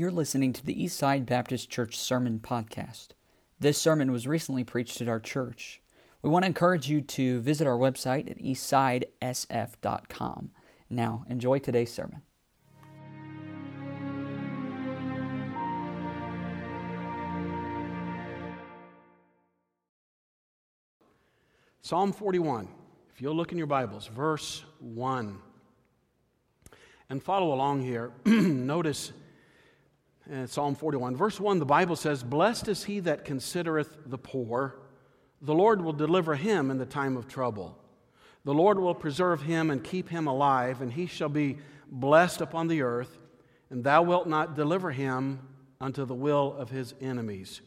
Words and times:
You're 0.00 0.10
listening 0.10 0.54
to 0.54 0.64
the 0.64 0.74
Eastside 0.74 1.26
Baptist 1.26 1.68
Church 1.68 1.98
Sermon 1.98 2.40
Podcast. 2.42 3.08
This 3.58 3.76
sermon 3.76 4.10
was 4.10 4.26
recently 4.26 4.64
preached 4.64 5.02
at 5.02 5.08
our 5.08 5.20
church. 5.20 5.82
We 6.22 6.30
want 6.30 6.44
to 6.44 6.46
encourage 6.46 6.88
you 6.88 7.02
to 7.02 7.40
visit 7.40 7.66
our 7.66 7.76
website 7.76 8.30
at 8.30 8.38
eastsidesf.com. 8.38 10.52
Now, 10.88 11.26
enjoy 11.28 11.58
today's 11.58 11.92
sermon. 11.92 12.22
Psalm 21.82 22.14
41, 22.14 22.68
if 23.12 23.20
you'll 23.20 23.36
look 23.36 23.52
in 23.52 23.58
your 23.58 23.66
Bibles, 23.66 24.06
verse 24.06 24.64
1. 24.78 25.38
And 27.10 27.22
follow 27.22 27.52
along 27.52 27.82
here. 27.82 28.12
Notice 28.24 29.12
in 30.30 30.46
Psalm 30.46 30.76
41, 30.76 31.16
verse 31.16 31.40
1, 31.40 31.58
the 31.58 31.66
Bible 31.66 31.96
says, 31.96 32.22
Blessed 32.22 32.68
is 32.68 32.84
he 32.84 33.00
that 33.00 33.24
considereth 33.24 33.98
the 34.06 34.18
poor. 34.18 34.76
The 35.42 35.54
Lord 35.54 35.82
will 35.82 35.92
deliver 35.92 36.36
him 36.36 36.70
in 36.70 36.78
the 36.78 36.86
time 36.86 37.16
of 37.16 37.26
trouble. 37.26 37.76
The 38.44 38.54
Lord 38.54 38.78
will 38.78 38.94
preserve 38.94 39.42
him 39.42 39.70
and 39.70 39.82
keep 39.82 40.08
him 40.08 40.28
alive, 40.28 40.82
and 40.82 40.92
he 40.92 41.06
shall 41.06 41.28
be 41.28 41.58
blessed 41.90 42.40
upon 42.40 42.68
the 42.68 42.82
earth, 42.82 43.18
and 43.70 43.82
thou 43.82 44.02
wilt 44.02 44.28
not 44.28 44.54
deliver 44.54 44.92
him 44.92 45.40
unto 45.80 46.04
the 46.04 46.14
will 46.14 46.54
of 46.56 46.70
his 46.70 46.94
enemies. 47.00 47.60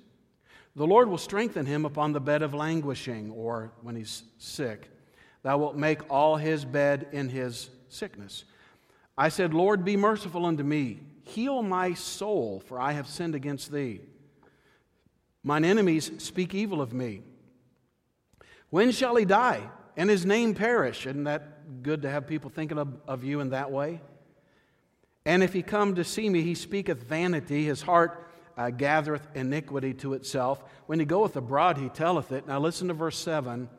The 0.75 0.87
Lord 0.87 1.09
will 1.09 1.17
strengthen 1.17 1.65
him 1.65 1.83
upon 1.85 2.13
the 2.13 2.21
bed 2.21 2.41
of 2.41 2.53
languishing, 2.53 3.29
or 3.31 3.73
when 3.81 3.95
he's 3.95 4.23
sick. 4.37 4.89
Thou 5.43 5.57
wilt 5.57 5.75
make 5.75 6.09
all 6.09 6.37
his 6.37 6.63
bed 6.63 7.07
in 7.11 7.27
his 7.27 7.69
sickness. 7.89 8.45
I 9.17 9.29
said, 9.29 9.53
Lord, 9.53 9.85
be 9.85 9.95
merciful 9.97 10.45
unto 10.45 10.63
me. 10.63 10.99
Heal 11.23 11.61
my 11.61 11.93
soul, 11.93 12.61
for 12.65 12.79
I 12.79 12.93
have 12.93 13.07
sinned 13.07 13.35
against 13.35 13.71
thee. 13.71 14.01
Mine 15.43 15.65
enemies 15.65 16.11
speak 16.17 16.53
evil 16.53 16.81
of 16.81 16.93
me. 16.93 17.21
When 18.69 18.91
shall 18.91 19.15
he 19.15 19.25
die 19.25 19.69
and 19.95 20.09
his 20.09 20.25
name 20.25 20.55
perish? 20.55 21.05
Isn't 21.05 21.25
that 21.25 21.83
good 21.83 22.01
to 22.01 22.09
have 22.09 22.27
people 22.27 22.49
thinking 22.49 22.77
of, 22.77 22.89
of 23.07 23.23
you 23.23 23.39
in 23.39 23.51
that 23.51 23.71
way? 23.71 24.01
And 25.25 25.43
if 25.43 25.53
he 25.53 25.61
come 25.61 25.95
to 25.95 26.03
see 26.03 26.29
me, 26.29 26.41
he 26.41 26.55
speaketh 26.55 27.03
vanity. 27.03 27.65
His 27.65 27.81
heart 27.81 28.27
uh, 28.57 28.69
gathereth 28.71 29.27
iniquity 29.35 29.93
to 29.95 30.13
itself. 30.13 30.63
When 30.85 30.99
he 30.99 31.05
goeth 31.05 31.35
abroad, 31.35 31.77
he 31.77 31.89
telleth 31.89 32.31
it. 32.31 32.47
Now 32.47 32.59
listen 32.59 32.87
to 32.87 32.93
verse 32.93 33.17
7. 33.17 33.69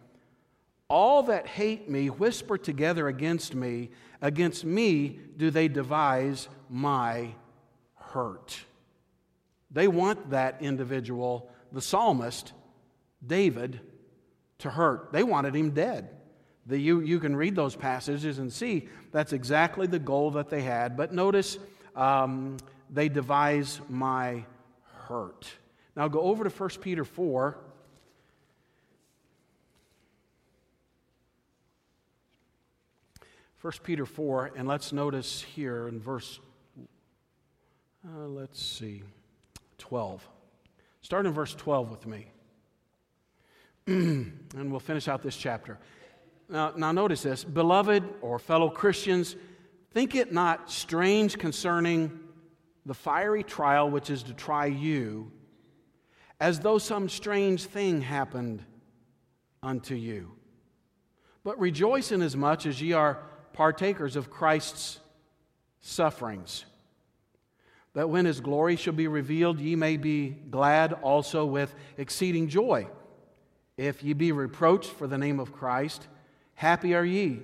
All 0.88 1.24
that 1.24 1.46
hate 1.46 1.88
me 1.88 2.08
whisper 2.08 2.58
together 2.58 3.08
against 3.08 3.54
me. 3.54 3.90
Against 4.20 4.64
me 4.64 5.18
do 5.36 5.50
they 5.50 5.68
devise 5.68 6.48
my 6.68 7.34
hurt. 7.94 8.58
They 9.70 9.88
want 9.88 10.30
that 10.30 10.58
individual, 10.60 11.50
the 11.72 11.80
psalmist, 11.80 12.52
David, 13.26 13.80
to 14.58 14.70
hurt. 14.70 15.12
They 15.12 15.22
wanted 15.22 15.54
him 15.54 15.70
dead. 15.70 16.10
The, 16.66 16.78
you, 16.78 17.00
you 17.00 17.18
can 17.18 17.36
read 17.36 17.56
those 17.56 17.76
passages 17.76 18.38
and 18.38 18.52
see 18.52 18.88
that's 19.12 19.32
exactly 19.32 19.86
the 19.86 19.98
goal 19.98 20.30
that 20.32 20.48
they 20.48 20.62
had. 20.62 20.96
But 20.96 21.12
notice 21.12 21.58
um, 21.96 22.56
they 22.88 23.08
devise 23.08 23.80
my 23.88 24.44
hurt. 25.08 25.46
Now 25.96 26.08
go 26.08 26.20
over 26.20 26.44
to 26.44 26.50
1 26.50 26.70
Peter 26.80 27.04
4. 27.04 27.58
1 33.64 33.72
Peter 33.82 34.04
4, 34.04 34.50
and 34.56 34.68
let's 34.68 34.92
notice 34.92 35.40
here 35.40 35.88
in 35.88 35.98
verse, 35.98 36.38
uh, 38.06 38.26
let's 38.26 38.62
see, 38.62 39.02
12. 39.78 40.28
Start 41.00 41.24
in 41.24 41.32
verse 41.32 41.54
12 41.54 41.90
with 41.90 42.06
me. 42.06 42.26
and 43.86 44.70
we'll 44.70 44.80
finish 44.80 45.08
out 45.08 45.22
this 45.22 45.34
chapter. 45.34 45.78
Now, 46.46 46.74
now, 46.76 46.92
notice 46.92 47.22
this. 47.22 47.42
Beloved 47.42 48.04
or 48.20 48.38
fellow 48.38 48.68
Christians, 48.68 49.34
think 49.92 50.14
it 50.14 50.30
not 50.30 50.70
strange 50.70 51.38
concerning 51.38 52.20
the 52.84 52.92
fiery 52.92 53.42
trial 53.42 53.88
which 53.88 54.10
is 54.10 54.24
to 54.24 54.34
try 54.34 54.66
you, 54.66 55.32
as 56.38 56.60
though 56.60 56.76
some 56.76 57.08
strange 57.08 57.64
thing 57.64 58.02
happened 58.02 58.62
unto 59.62 59.94
you. 59.94 60.32
But 61.44 61.58
rejoice 61.58 62.12
inasmuch 62.12 62.66
as 62.66 62.82
ye 62.82 62.92
are 62.92 63.22
partakers 63.54 64.16
of 64.16 64.30
Christ's 64.30 65.00
sufferings, 65.80 66.66
that 67.94 68.10
when 68.10 68.26
his 68.26 68.40
glory 68.40 68.76
shall 68.76 68.92
be 68.92 69.08
revealed, 69.08 69.60
ye 69.60 69.76
may 69.76 69.96
be 69.96 70.28
glad 70.28 70.92
also 70.92 71.46
with 71.46 71.74
exceeding 71.96 72.48
joy. 72.48 72.86
If 73.76 74.02
ye 74.02 74.12
be 74.12 74.32
reproached 74.32 74.90
for 74.90 75.06
the 75.06 75.18
name 75.18 75.40
of 75.40 75.52
Christ, 75.52 76.06
happy 76.54 76.94
are 76.94 77.04
ye, 77.04 77.40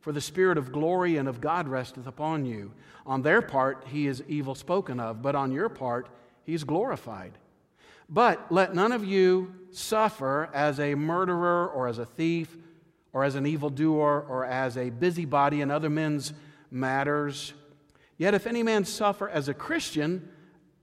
for 0.00 0.12
the 0.12 0.20
Spirit 0.20 0.56
of 0.56 0.72
glory 0.72 1.16
and 1.16 1.28
of 1.28 1.40
God 1.40 1.68
resteth 1.68 2.06
upon 2.06 2.46
you. 2.46 2.72
On 3.04 3.22
their 3.22 3.42
part, 3.42 3.84
he 3.88 4.06
is 4.06 4.22
evil 4.28 4.54
spoken 4.54 5.00
of, 5.00 5.22
but 5.22 5.34
on 5.34 5.52
your 5.52 5.68
part, 5.68 6.08
he 6.44 6.54
is 6.54 6.64
glorified. 6.64 7.32
But 8.08 8.50
let 8.50 8.74
none 8.74 8.92
of 8.92 9.04
you 9.04 9.54
suffer 9.70 10.48
as 10.54 10.80
a 10.80 10.94
murderer 10.94 11.68
or 11.68 11.88
as 11.88 11.98
a 11.98 12.06
thief 12.06 12.56
or 13.12 13.24
as 13.24 13.34
an 13.34 13.46
evildoer, 13.46 14.20
or 14.28 14.44
as 14.44 14.76
a 14.76 14.90
busybody 14.90 15.60
in 15.60 15.70
other 15.70 15.90
men's 15.90 16.32
matters. 16.70 17.54
Yet 18.16 18.34
if 18.34 18.46
any 18.46 18.62
man 18.62 18.84
suffer 18.84 19.28
as 19.28 19.48
a 19.48 19.54
Christian, 19.54 20.28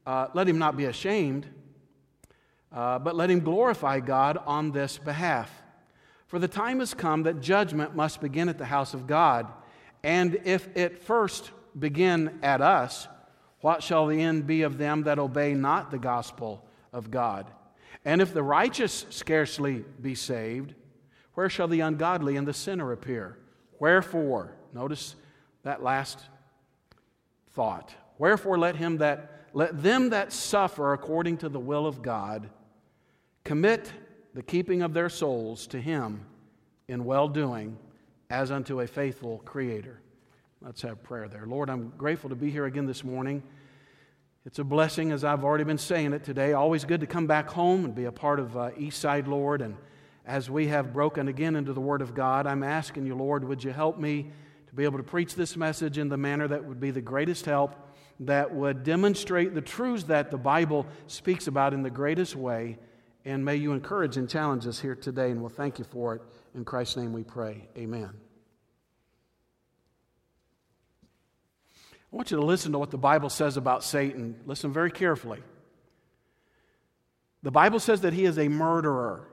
uh, 0.06 0.28
let 0.34 0.48
him 0.48 0.58
not 0.58 0.78
be 0.78 0.86
ashamed, 0.86 1.48
uh, 2.72 3.00
but 3.00 3.16
let 3.16 3.30
him 3.30 3.42
glorify 3.42 4.00
God 4.00 4.38
on 4.46 4.72
this 4.72 4.98
behalf. 4.98 5.52
For 6.28 6.40
the 6.40 6.48
time 6.48 6.80
has 6.80 6.94
come 6.94 7.24
that 7.24 7.42
judgment 7.42 7.96
must 7.96 8.22
begin 8.22 8.50
at 8.50 8.58
the 8.58 8.66
house 8.66 8.94
of 8.94 9.08
God. 9.08 9.48
And 10.04 10.40
if 10.44 10.68
it 10.76 11.04
first 11.04 11.52
begin 11.78 12.40
at 12.42 12.62
us, 12.62 13.08
what 13.62 13.84
shall 13.84 14.08
the 14.08 14.22
end 14.22 14.46
be 14.46 14.62
of 14.62 14.78
them 14.78 15.04
that 15.04 15.20
obey 15.20 15.54
not 15.54 15.92
the 15.92 15.98
gospel 15.98 16.66
of 16.94 17.12
God? 17.12 17.50
And 18.04 18.22
if 18.22 18.34
the 18.34 18.44
righteous 18.44 19.06
scarcely 19.10 19.84
be 20.02 20.14
saved, 20.14 20.76
where 21.36 21.50
shall 21.50 21.68
the 21.68 21.82
ungodly 21.82 22.36
and 22.36 22.48
the 22.48 22.54
sinner 22.54 22.92
appear? 22.92 23.38
Wherefore, 23.80 24.56
notice 24.74 25.16
that 25.64 25.84
last 25.84 26.20
thought. 27.52 27.94
Wherefore 28.18 28.58
let 28.58 28.76
him 28.76 28.98
that 28.98 29.32
let 29.54 29.82
them 29.82 30.10
that 30.10 30.34
suffer 30.34 30.92
according 30.92 31.38
to 31.38 31.50
the 31.50 31.60
will 31.60 31.88
of 31.88 32.02
God 32.02 32.50
commit 33.46 33.90
the 34.34 34.44
keeping 34.44 34.82
of 34.82 34.94
their 34.94 35.08
souls 35.08 35.66
to 35.68 35.80
him 35.80 36.26
in 36.90 37.06
well 37.06 37.30
doing 37.30 37.78
as 38.30 38.52
unto 38.52 38.82
a 38.82 38.88
faithful 38.88 39.42
creator. 39.46 40.02
Let's 40.62 40.82
have 40.82 41.02
prayer 41.04 41.30
there. 41.30 41.46
Lord, 41.46 41.70
I'm 41.70 41.94
grateful 41.98 42.30
to 42.32 42.36
be 42.36 42.52
here 42.52 42.66
again 42.66 42.86
this 42.86 43.04
morning. 43.04 43.44
It's 44.46 44.60
a 44.60 44.64
blessing, 44.64 45.12
as 45.12 45.24
I've 45.24 45.44
already 45.44 45.64
been 45.64 45.78
saying 45.78 46.14
it 46.14 46.24
today. 46.24 46.54
Always 46.54 46.86
good 46.86 47.02
to 47.02 47.08
come 47.08 47.28
back 47.28 47.50
home 47.50 47.86
and 47.86 47.96
be 47.96 48.06
a 48.06 48.12
part 48.12 48.40
of 48.40 48.58
uh, 48.58 48.72
Eastside, 48.72 49.28
Lord, 49.28 49.62
and 49.62 49.76
as 50.26 50.50
we 50.50 50.68
have 50.68 50.94
broken 50.94 51.28
again 51.28 51.56
into 51.56 51.74
the 51.74 51.82
Word 51.82 52.02
of 52.02 52.16
God, 52.16 52.48
I'm 52.48 52.64
asking 52.64 53.06
you, 53.06 53.16
Lord, 53.16 53.44
would 53.44 53.64
you 53.64 53.72
help 53.72 54.00
me 54.00 54.32
to 54.68 54.74
be 54.74 54.84
able 54.84 54.98
to 54.98 55.04
preach 55.04 55.36
this 55.36 55.56
message 55.56 55.98
in 55.98 56.10
the 56.10 56.18
manner 56.18 56.48
that 56.48 56.66
would 56.66 56.80
be 56.80 56.92
the 56.92 57.02
greatest 57.02 57.46
help, 57.46 57.76
that 58.22 58.54
would 58.54 58.84
demonstrate 58.84 59.54
the 59.54 59.62
truths 59.62 60.06
that 60.06 60.32
the 60.32 60.38
Bible 60.38 60.88
speaks 61.08 61.48
about 61.48 61.74
in 61.74 61.84
the 61.84 61.90
greatest 61.90 62.36
way. 62.36 62.78
And 63.24 63.46
may 63.46 63.56
you 63.56 63.72
encourage 63.72 64.18
and 64.18 64.30
challenge 64.30 64.68
us 64.68 64.80
here 64.80 64.96
today, 64.96 65.32
and 65.32 65.42
we'll 65.42 65.50
thank 65.50 65.80
you 65.80 65.86
for 65.86 66.16
it. 66.16 66.22
In 66.54 66.66
Christ's 66.66 66.98
name 66.98 67.14
we 67.14 67.24
pray. 67.24 67.68
Amen. 67.78 68.12
I 72.12 72.16
want 72.16 72.32
you 72.32 72.38
to 72.38 72.46
listen 72.46 72.72
to 72.72 72.80
what 72.80 72.92
the 72.92 72.98
Bible 72.98 73.30
says 73.30 73.58
about 73.58 73.84
Satan. 73.84 74.40
Listen 74.46 74.72
very 74.72 74.92
carefully. 74.92 75.42
The 77.44 77.52
Bible 77.52 77.80
says 77.80 78.02
that 78.02 78.14
he 78.14 78.26
is 78.26 78.40
a 78.40 78.48
murderer. 78.48 79.28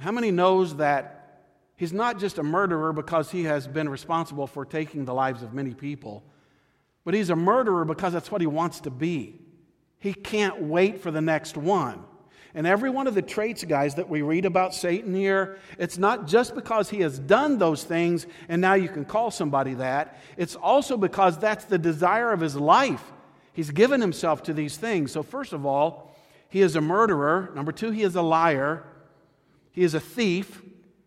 How 0.00 0.12
many 0.12 0.30
knows 0.30 0.76
that 0.76 1.44
he's 1.76 1.92
not 1.92 2.18
just 2.18 2.38
a 2.38 2.42
murderer 2.42 2.92
because 2.92 3.30
he 3.30 3.44
has 3.44 3.68
been 3.68 3.88
responsible 3.88 4.46
for 4.46 4.64
taking 4.64 5.04
the 5.04 5.14
lives 5.14 5.42
of 5.42 5.52
many 5.52 5.74
people, 5.74 6.24
but 7.04 7.14
he's 7.14 7.30
a 7.30 7.36
murderer 7.36 7.84
because 7.84 8.12
that's 8.12 8.32
what 8.32 8.40
he 8.40 8.46
wants 8.46 8.80
to 8.80 8.90
be. 8.90 9.38
He 9.98 10.14
can't 10.14 10.62
wait 10.62 11.00
for 11.00 11.10
the 11.10 11.20
next 11.20 11.56
one. 11.56 12.04
And 12.54 12.66
every 12.66 12.90
one 12.90 13.06
of 13.06 13.14
the 13.14 13.22
traits, 13.22 13.62
guys, 13.62 13.94
that 13.94 14.08
we 14.08 14.22
read 14.22 14.44
about 14.44 14.74
Satan 14.74 15.14
here, 15.14 15.58
it's 15.78 15.98
not 15.98 16.26
just 16.26 16.54
because 16.54 16.90
he 16.90 17.00
has 17.00 17.18
done 17.18 17.58
those 17.58 17.84
things 17.84 18.26
and 18.48 18.60
now 18.60 18.74
you 18.74 18.88
can 18.88 19.04
call 19.04 19.30
somebody 19.30 19.74
that. 19.74 20.18
It's 20.36 20.56
also 20.56 20.96
because 20.96 21.38
that's 21.38 21.66
the 21.66 21.78
desire 21.78 22.32
of 22.32 22.40
his 22.40 22.56
life. 22.56 23.12
He's 23.52 23.70
given 23.70 24.00
himself 24.00 24.42
to 24.44 24.54
these 24.54 24.76
things. 24.76 25.12
So, 25.12 25.22
first 25.22 25.52
of 25.52 25.66
all, 25.66 26.16
he 26.48 26.62
is 26.62 26.74
a 26.74 26.80
murderer. 26.80 27.52
Number 27.54 27.72
two, 27.72 27.90
he 27.90 28.02
is 28.02 28.16
a 28.16 28.22
liar. 28.22 28.84
He 29.72 29.82
is 29.82 29.94
a 29.94 30.00
thief, 30.00 30.62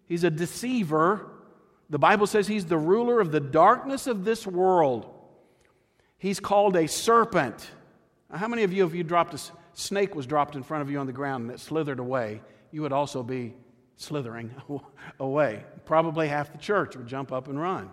he's 0.05 0.23
a 0.23 0.31
deceiver. 0.31 1.29
The 1.89 1.99
Bible 1.99 2.27
says 2.27 2.47
he's 2.47 2.65
the 2.65 2.77
ruler 2.77 3.19
of 3.19 3.31
the 3.31 3.39
darkness 3.39 4.07
of 4.07 4.25
this 4.25 4.47
world. 4.47 5.13
He's 6.17 6.39
called 6.39 6.75
a 6.75 6.87
serpent. 6.87 7.69
Now, 8.31 8.37
How 8.37 8.47
many 8.47 8.63
of 8.63 8.71
you, 8.71 8.85
if 8.85 8.95
you 8.95 9.03
dropped 9.03 9.33
a 9.33 9.39
snake 9.73 10.15
was 10.15 10.25
dropped 10.25 10.55
in 10.55 10.63
front 10.63 10.81
of 10.81 10.89
you 10.89 10.97
on 10.99 11.05
the 11.05 11.13
ground 11.13 11.43
and 11.43 11.51
it 11.51 11.59
slithered 11.59 11.99
away, 11.99 12.41
you 12.71 12.81
would 12.81 12.93
also 12.93 13.21
be 13.21 13.53
slithering 13.97 14.51
away? 15.19 15.65
Probably 15.85 16.27
half 16.29 16.51
the 16.51 16.57
church 16.57 16.95
would 16.95 17.07
jump 17.07 17.31
up 17.31 17.47
and 17.47 17.59
run. 17.59 17.89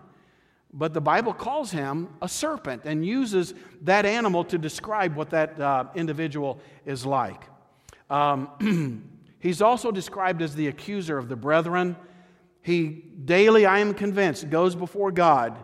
But 0.73 0.95
the 0.95 1.01
Bible 1.01 1.33
calls 1.33 1.73
him 1.73 2.09
a 2.23 2.29
serpent 2.29 2.83
and 2.85 3.05
uses 3.05 3.55
that 3.83 4.07
animal 4.07 4.45
to 4.45 4.59
describe 4.59 5.17
what 5.17 5.31
that 5.31 5.61
uh, 5.61 5.87
individual 5.97 6.61
is 6.87 7.05
like. 7.05 7.43
Um, 8.09 9.03
he's 9.41 9.61
also 9.61 9.91
described 9.91 10.41
as 10.41 10.55
the 10.55 10.69
accuser 10.69 11.19
of 11.19 11.29
the 11.29 11.37
brethren. 11.37 11.97
He 12.63 13.05
daily, 13.25 13.67
I 13.67 13.81
am 13.81 13.95
convinced, 13.95 14.49
goes 14.49 14.75
before 14.75 15.11
God 15.11 15.57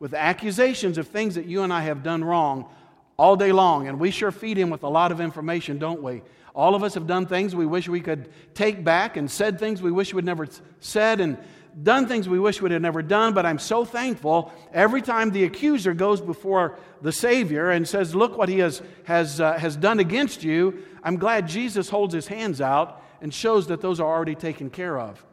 with 0.00 0.14
accusations 0.14 0.98
of 0.98 1.08
things 1.08 1.34
that 1.34 1.46
you 1.46 1.62
and 1.62 1.72
I 1.72 1.82
have 1.82 2.02
done 2.02 2.24
wrong 2.24 2.68
all 3.16 3.36
day 3.36 3.52
long. 3.52 3.88
And 3.88 3.98
we 3.98 4.10
sure 4.10 4.30
feed 4.30 4.56
him 4.56 4.70
with 4.70 4.82
a 4.82 4.88
lot 4.88 5.12
of 5.12 5.20
information, 5.20 5.78
don't 5.78 6.02
we? 6.02 6.22
All 6.54 6.74
of 6.74 6.82
us 6.84 6.94
have 6.94 7.06
done 7.06 7.26
things 7.26 7.54
we 7.54 7.66
wish 7.66 7.88
we 7.88 8.00
could 8.00 8.30
take 8.54 8.84
back 8.84 9.16
and 9.16 9.30
said 9.30 9.58
things 9.58 9.82
we 9.82 9.90
wish 9.90 10.14
we'd 10.14 10.24
never 10.24 10.46
said 10.78 11.20
and 11.20 11.36
done 11.82 12.06
things 12.06 12.28
we 12.28 12.38
wish 12.38 12.62
we'd 12.62 12.70
have 12.70 12.82
never 12.82 13.02
done. 13.02 13.34
But 13.34 13.44
I'm 13.46 13.58
so 13.58 13.84
thankful 13.84 14.52
every 14.72 15.02
time 15.02 15.30
the 15.30 15.44
accuser 15.44 15.94
goes 15.94 16.20
before 16.20 16.78
the 17.02 17.10
Savior 17.10 17.70
and 17.70 17.86
says, 17.88 18.14
Look 18.14 18.36
what 18.36 18.48
he 18.48 18.60
has, 18.60 18.82
has, 19.04 19.40
uh, 19.40 19.54
has 19.54 19.76
done 19.76 19.98
against 19.98 20.44
you. 20.44 20.84
I'm 21.02 21.16
glad 21.16 21.48
Jesus 21.48 21.88
holds 21.88 22.14
his 22.14 22.28
hands 22.28 22.60
out 22.60 23.03
and 23.24 23.32
shows 23.32 23.68
that 23.68 23.80
those 23.80 24.00
are 24.00 24.06
already 24.06 24.34
taken 24.34 24.68
care 24.68 25.00
of. 25.00 25.24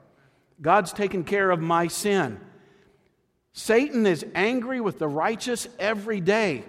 God's 0.62 0.94
taken 0.94 1.26
care 1.26 1.52
of 1.52 1.60
my 1.60 1.90
sin. 1.90 2.40
Satan 3.52 4.08
is 4.08 4.26
angry 4.34 4.80
with 4.80 4.98
the 4.98 5.10
righteous 5.10 5.68
every 5.78 6.22
day. 6.22 6.64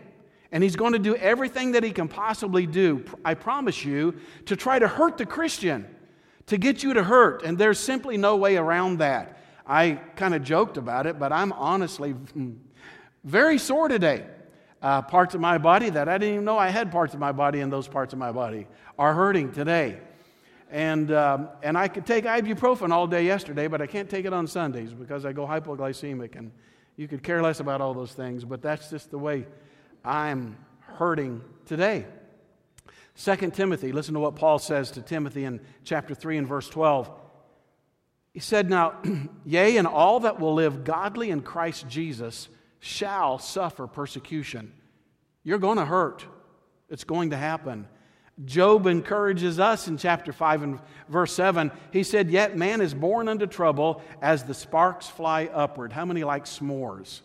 And 0.51 0.65
he's 0.65 0.75
going 0.75 0.95
to 0.95 0.99
do 0.99 1.15
everything 1.15 1.73
that 1.73 1.85
he 1.85 1.93
can 1.93 2.09
possibly 2.09 2.67
do, 2.67 3.05
I 3.25 3.35
promise 3.35 3.85
you, 3.85 4.17
to 4.47 4.57
try 4.57 4.81
to 4.81 4.89
hurt 4.89 5.17
the 5.17 5.25
Christian, 5.25 5.87
to 6.47 6.59
get 6.59 6.83
you 6.83 6.93
to 6.95 7.05
hurt. 7.05 7.45
And 7.45 7.57
there's 7.57 7.79
simply 7.79 8.17
no 8.17 8.35
way 8.37 8.57
around 8.57 8.99
that. 8.99 9.39
I 9.65 10.01
kind 10.17 10.35
of 10.35 10.43
joked 10.43 10.77
about 10.77 11.07
it, 11.07 11.21
but 11.21 11.33
I'm 11.33 11.53
honestly 11.53 12.17
very 13.23 13.59
sore 13.59 13.87
today. 13.87 14.27
Uh, 14.83 15.03
parts 15.03 15.37
of 15.37 15.41
my 15.41 15.57
body 15.57 15.89
that 15.89 16.09
I 16.09 16.19
didn't 16.19 16.35
even 16.35 16.45
know 16.45 16.59
I 16.59 16.71
had 16.71 16.91
parts 16.91 17.15
of 17.15 17.21
my 17.21 17.31
body, 17.31 17.61
and 17.61 17.73
those 17.73 17.87
parts 17.87 18.13
of 18.13 18.19
my 18.19 18.33
body 18.33 18.67
are 18.99 19.15
hurting 19.15 19.53
today. 19.53 20.01
And, 20.73 21.13
um, 21.13 21.51
and 21.63 21.77
I 21.77 21.87
could 21.87 22.07
take 22.07 22.25
ibuprofen 22.25 22.93
all 22.93 23.07
day 23.07 23.27
yesterday, 23.27 23.69
but 23.69 23.83
I 23.83 23.87
can't 23.87 24.09
take 24.09 24.25
it 24.25 24.33
on 24.33 24.47
Sundays 24.47 24.95
because 24.95 25.27
I 25.27 25.33
go 25.33 25.47
hypoglycemic. 25.47 26.35
And 26.35 26.51
you 26.97 27.07
could 27.07 27.23
care 27.23 27.43
less 27.43 27.61
about 27.61 27.83
all 27.83 27.93
those 27.93 28.13
things, 28.15 28.45
but 28.45 28.63
that's 28.63 28.89
just 28.89 29.11
the 29.11 29.19
way 29.19 29.47
I'm 30.03 30.57
hurting 30.81 31.43
today. 31.67 32.07
2 33.23 33.37
Timothy, 33.51 33.93
listen 33.93 34.15
to 34.15 34.21
what 34.21 34.35
Paul 34.35 34.59
says 34.59 34.91
to 34.93 35.03
Timothy 35.03 35.45
in 35.45 35.61
chapter 35.85 36.15
3 36.15 36.39
and 36.39 36.49
verse 36.49 36.71
12. 36.71 37.11
He 38.33 38.41
said, 38.41 38.71
Now, 38.71 38.95
yea, 39.45 39.77
and 39.77 39.87
all 39.87 40.21
that 40.21 40.41
will 40.41 40.55
live 40.55 40.85
godly 40.85 41.31
in 41.31 41.43
Christ 41.43 41.87
Jesus 41.87 42.49
shall 42.81 43.39
suffer 43.39 43.87
persecution. 43.87 44.73
You're 45.45 45.59
going 45.59 45.77
to 45.77 45.85
hurt, 45.85 46.25
it's 46.89 47.05
going 47.05 47.31
to 47.31 47.37
happen. 47.37 47.89
Job 48.45 48.87
encourages 48.87 49.61
us 49.61 49.89
in 49.89 49.99
chapter 49.99 50.33
5 50.33 50.63
and 50.63 50.79
verse 51.09 51.33
7. 51.35 51.71
He 51.93 52.03
said, 52.03 52.31
Yet 52.31 52.57
man 52.57 52.81
is 52.81 52.95
born 52.95 53.29
unto 53.29 53.47
trouble 53.47 54.03
as 54.23 54.45
the 54.45 54.55
sparks 54.55 55.07
fly 55.07 55.47
upward. 55.53 55.93
How 55.93 56.05
many 56.05 56.25
like 56.25 56.47
s'mores? 56.47 57.21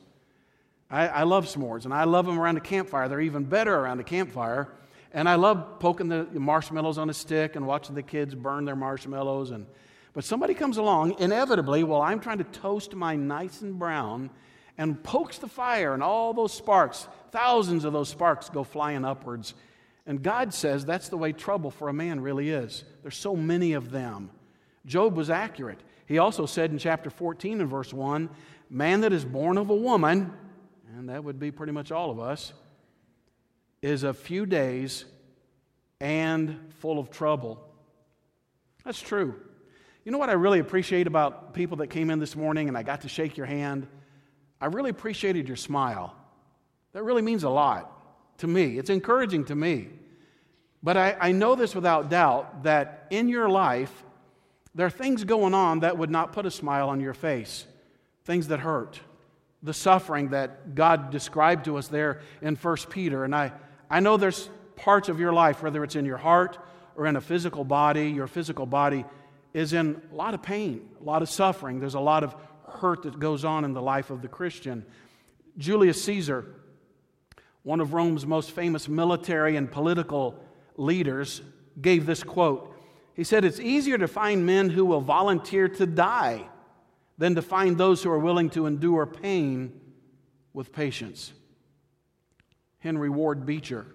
I, 0.89 1.07
I 1.07 1.23
love 1.23 1.45
s'mores, 1.45 1.85
and 1.85 1.93
I 1.93 2.03
love 2.03 2.25
them 2.25 2.39
around 2.39 2.57
a 2.57 2.61
campfire. 2.61 3.07
They're 3.07 3.21
even 3.21 3.45
better 3.45 3.73
around 3.73 3.99
a 3.99 4.03
campfire. 4.03 4.69
And 5.13 5.27
I 5.27 5.35
love 5.35 5.79
poking 5.79 6.09
the 6.09 6.25
marshmallows 6.33 6.97
on 6.97 7.09
a 7.09 7.13
stick 7.13 7.55
and 7.55 7.65
watching 7.65 7.95
the 7.95 8.03
kids 8.03 8.35
burn 8.35 8.65
their 8.65 8.75
marshmallows. 8.75 9.51
And, 9.51 9.65
but 10.13 10.25
somebody 10.25 10.53
comes 10.53 10.77
along, 10.77 11.19
inevitably, 11.19 11.83
while 11.83 12.01
I'm 12.01 12.19
trying 12.19 12.37
to 12.39 12.43
toast 12.43 12.93
mine 12.93 13.27
nice 13.27 13.61
and 13.61 13.79
brown, 13.79 14.29
and 14.77 15.01
pokes 15.01 15.39
the 15.39 15.47
fire, 15.47 15.93
and 15.93 16.03
all 16.03 16.33
those 16.33 16.53
sparks, 16.53 17.07
thousands 17.31 17.83
of 17.83 17.93
those 17.93 18.09
sparks, 18.09 18.49
go 18.49 18.63
flying 18.63 19.05
upwards. 19.05 19.55
And 20.07 20.23
God 20.23 20.53
says 20.53 20.85
that's 20.85 21.09
the 21.09 21.17
way 21.17 21.33
trouble 21.33 21.69
for 21.69 21.89
a 21.89 21.93
man 21.93 22.21
really 22.21 22.49
is. 22.49 22.83
There's 23.03 23.17
so 23.17 23.35
many 23.35 23.73
of 23.73 23.91
them. 23.91 24.31
Job 24.85 25.15
was 25.15 25.29
accurate. 25.29 25.81
He 26.07 26.17
also 26.17 26.45
said 26.45 26.71
in 26.71 26.79
chapter 26.79 27.09
14 27.09 27.61
and 27.61 27.69
verse 27.69 27.93
1 27.93 28.29
Man 28.69 29.01
that 29.01 29.13
is 29.13 29.23
born 29.23 29.57
of 29.57 29.69
a 29.69 29.75
woman 29.75 30.33
and 30.97 31.09
that 31.09 31.23
would 31.23 31.39
be 31.39 31.51
pretty 31.51 31.71
much 31.71 31.91
all 31.91 32.09
of 32.09 32.19
us, 32.19 32.53
is 33.81 34.03
a 34.03 34.13
few 34.13 34.45
days 34.45 35.05
and 35.99 36.73
full 36.79 36.97
of 36.99 37.11
trouble. 37.11 37.63
That's 38.83 38.99
true. 38.99 39.35
You 40.03 40.11
know 40.11 40.17
what 40.17 40.29
I 40.29 40.33
really 40.33 40.59
appreciate 40.59 41.05
about 41.05 41.53
people 41.53 41.77
that 41.77 41.87
came 41.87 42.09
in 42.09 42.19
this 42.19 42.35
morning 42.35 42.67
and 42.67 42.77
I 42.77 42.83
got 42.83 43.01
to 43.01 43.09
shake 43.09 43.37
your 43.37 43.45
hand? 43.45 43.87
I 44.59 44.67
really 44.67 44.89
appreciated 44.89 45.47
your 45.47 45.57
smile. 45.57 46.15
That 46.93 47.03
really 47.03 47.21
means 47.21 47.43
a 47.43 47.49
lot 47.49 48.37
to 48.39 48.47
me. 48.47 48.77
It's 48.77 48.89
encouraging 48.89 49.45
to 49.45 49.55
me. 49.55 49.89
But 50.83 50.97
I, 50.97 51.17
I 51.19 51.31
know 51.31 51.55
this 51.55 51.73
without 51.75 52.09
doubt 52.09 52.63
that 52.63 53.07
in 53.09 53.29
your 53.29 53.49
life, 53.49 53.91
there 54.75 54.85
are 54.85 54.91
things 54.91 55.23
going 55.23 55.53
on 55.53 55.79
that 55.79 55.97
would 55.97 56.11
not 56.11 56.33
put 56.33 56.45
a 56.45 56.51
smile 56.51 56.89
on 56.89 56.99
your 56.99 57.13
face, 57.13 57.65
things 58.25 58.49
that 58.49 58.59
hurt 58.59 58.99
the 59.63 59.73
suffering 59.73 60.29
that 60.29 60.75
God 60.75 61.09
described 61.11 61.65
to 61.65 61.77
us 61.77 61.87
there 61.87 62.21
in 62.41 62.55
1 62.55 62.77
Peter. 62.89 63.23
And 63.23 63.35
I, 63.35 63.51
I 63.89 63.99
know 63.99 64.17
there's 64.17 64.49
parts 64.75 65.09
of 65.09 65.19
your 65.19 65.33
life, 65.33 65.63
whether 65.63 65.83
it's 65.83 65.95
in 65.95 66.05
your 66.05 66.17
heart 66.17 66.57
or 66.95 67.07
in 67.07 67.15
a 67.15 67.21
physical 67.21 67.63
body, 67.63 68.09
your 68.09 68.27
physical 68.27 68.65
body 68.65 69.05
is 69.53 69.73
in 69.73 70.01
a 70.11 70.15
lot 70.15 70.33
of 70.33 70.43
pain, 70.43 70.87
a 71.01 71.03
lot 71.03 71.21
of 71.21 71.29
suffering. 71.29 71.79
There's 71.79 71.95
a 71.95 71.99
lot 71.99 72.23
of 72.23 72.35
hurt 72.67 73.03
that 73.03 73.17
goes 73.19 73.43
on 73.43 73.65
in 73.65 73.73
the 73.73 73.81
life 73.81 74.09
of 74.09 74.21
the 74.21 74.27
Christian. 74.27 74.85
Julius 75.57 76.03
Caesar, 76.03 76.45
one 77.63 77.79
of 77.79 77.93
Rome's 77.93 78.25
most 78.25 78.51
famous 78.51 78.87
military 78.87 79.55
and 79.55 79.71
political 79.71 80.39
leaders, 80.77 81.41
gave 81.81 82.05
this 82.05 82.23
quote. 82.23 82.73
He 83.13 83.23
said, 83.23 83.43
It's 83.43 83.59
easier 83.59 83.97
to 83.97 84.07
find 84.07 84.45
men 84.45 84.69
who 84.69 84.85
will 84.85 85.01
volunteer 85.01 85.67
to 85.67 85.85
die 85.85 86.47
than 87.17 87.35
to 87.35 87.41
find 87.41 87.77
those 87.77 88.03
who 88.03 88.11
are 88.11 88.19
willing 88.19 88.49
to 88.51 88.67
endure 88.67 89.05
pain 89.05 89.79
with 90.53 90.71
patience. 90.71 91.33
Henry 92.79 93.09
Ward 93.09 93.45
Beecher, 93.45 93.87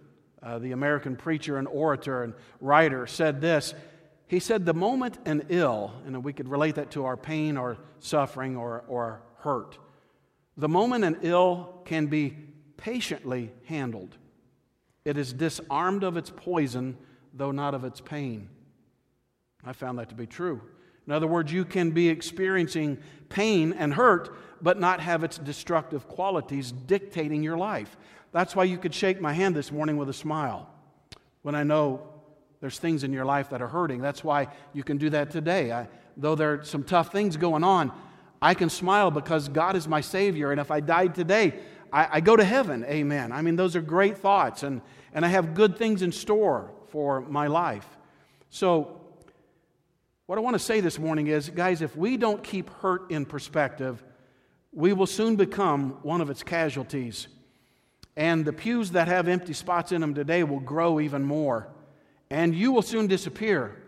uh, 0.42 0.58
the 0.58 0.72
American 0.72 1.16
preacher 1.16 1.56
and 1.56 1.68
orator 1.68 2.24
and 2.24 2.34
writer, 2.60 3.06
said 3.06 3.40
this. 3.40 3.74
He 4.26 4.40
said, 4.40 4.66
The 4.66 4.74
moment 4.74 5.18
an 5.24 5.46
ill, 5.48 5.92
and 6.04 6.24
we 6.24 6.32
could 6.32 6.48
relate 6.48 6.74
that 6.76 6.90
to 6.92 7.04
our 7.04 7.16
pain 7.16 7.56
or 7.56 7.78
suffering 8.00 8.56
or, 8.56 8.84
or 8.88 9.22
hurt, 9.38 9.78
the 10.56 10.68
moment 10.68 11.04
an 11.04 11.18
ill 11.22 11.82
can 11.84 12.06
be 12.06 12.36
patiently 12.76 13.52
handled, 13.66 14.16
it 15.04 15.16
is 15.16 15.32
disarmed 15.32 16.04
of 16.04 16.16
its 16.16 16.30
poison, 16.30 16.96
though 17.34 17.50
not 17.50 17.74
of 17.74 17.84
its 17.84 18.00
pain. 18.00 18.48
I 19.64 19.72
found 19.72 19.98
that 19.98 20.08
to 20.10 20.14
be 20.14 20.26
true. 20.26 20.60
In 21.06 21.12
other 21.12 21.26
words, 21.26 21.52
you 21.52 21.64
can 21.64 21.90
be 21.90 22.08
experiencing 22.08 22.98
pain 23.28 23.72
and 23.72 23.94
hurt, 23.94 24.36
but 24.60 24.78
not 24.78 25.00
have 25.00 25.24
its 25.24 25.38
destructive 25.38 26.06
qualities 26.06 26.70
dictating 26.70 27.42
your 27.42 27.56
life. 27.56 27.96
That's 28.30 28.54
why 28.54 28.64
you 28.64 28.78
could 28.78 28.94
shake 28.94 29.20
my 29.20 29.32
hand 29.32 29.56
this 29.56 29.72
morning 29.72 29.96
with 29.96 30.08
a 30.08 30.14
smile 30.14 30.68
when 31.42 31.54
I 31.54 31.64
know 31.64 32.08
there's 32.60 32.78
things 32.78 33.02
in 33.02 33.12
your 33.12 33.24
life 33.24 33.50
that 33.50 33.60
are 33.60 33.68
hurting. 33.68 34.00
That's 34.00 34.22
why 34.22 34.48
you 34.72 34.84
can 34.84 34.96
do 34.96 35.10
that 35.10 35.30
today. 35.30 35.72
I, 35.72 35.88
though 36.16 36.36
there 36.36 36.54
are 36.54 36.64
some 36.64 36.84
tough 36.84 37.10
things 37.10 37.36
going 37.36 37.64
on, 37.64 37.90
I 38.40 38.54
can 38.54 38.70
smile 38.70 39.10
because 39.10 39.48
God 39.48 39.76
is 39.76 39.88
my 39.88 40.00
Savior. 40.00 40.52
And 40.52 40.60
if 40.60 40.70
I 40.70 40.80
died 40.80 41.14
today, 41.14 41.54
I, 41.92 42.08
I 42.12 42.20
go 42.20 42.36
to 42.36 42.44
heaven. 42.44 42.84
Amen. 42.84 43.32
I 43.32 43.42
mean, 43.42 43.56
those 43.56 43.76
are 43.76 43.82
great 43.82 44.18
thoughts, 44.18 44.62
and, 44.62 44.80
and 45.12 45.24
I 45.24 45.28
have 45.28 45.54
good 45.54 45.76
things 45.76 46.02
in 46.02 46.12
store 46.12 46.70
for 46.88 47.20
my 47.20 47.46
life. 47.46 47.86
So, 48.50 49.00
what 50.26 50.38
I 50.38 50.40
want 50.40 50.54
to 50.54 50.60
say 50.60 50.80
this 50.80 50.98
morning 50.98 51.26
is, 51.26 51.50
guys, 51.50 51.82
if 51.82 51.96
we 51.96 52.16
don't 52.16 52.42
keep 52.42 52.70
hurt 52.70 53.10
in 53.10 53.26
perspective, 53.26 54.02
we 54.72 54.92
will 54.92 55.06
soon 55.06 55.36
become 55.36 55.98
one 56.02 56.20
of 56.20 56.30
its 56.30 56.42
casualties. 56.42 57.28
And 58.16 58.44
the 58.44 58.52
pews 58.52 58.92
that 58.92 59.08
have 59.08 59.28
empty 59.28 59.52
spots 59.52 59.92
in 59.92 60.00
them 60.00 60.14
today 60.14 60.44
will 60.44 60.60
grow 60.60 61.00
even 61.00 61.22
more. 61.22 61.68
And 62.30 62.54
you 62.54 62.72
will 62.72 62.82
soon 62.82 63.06
disappear. 63.06 63.81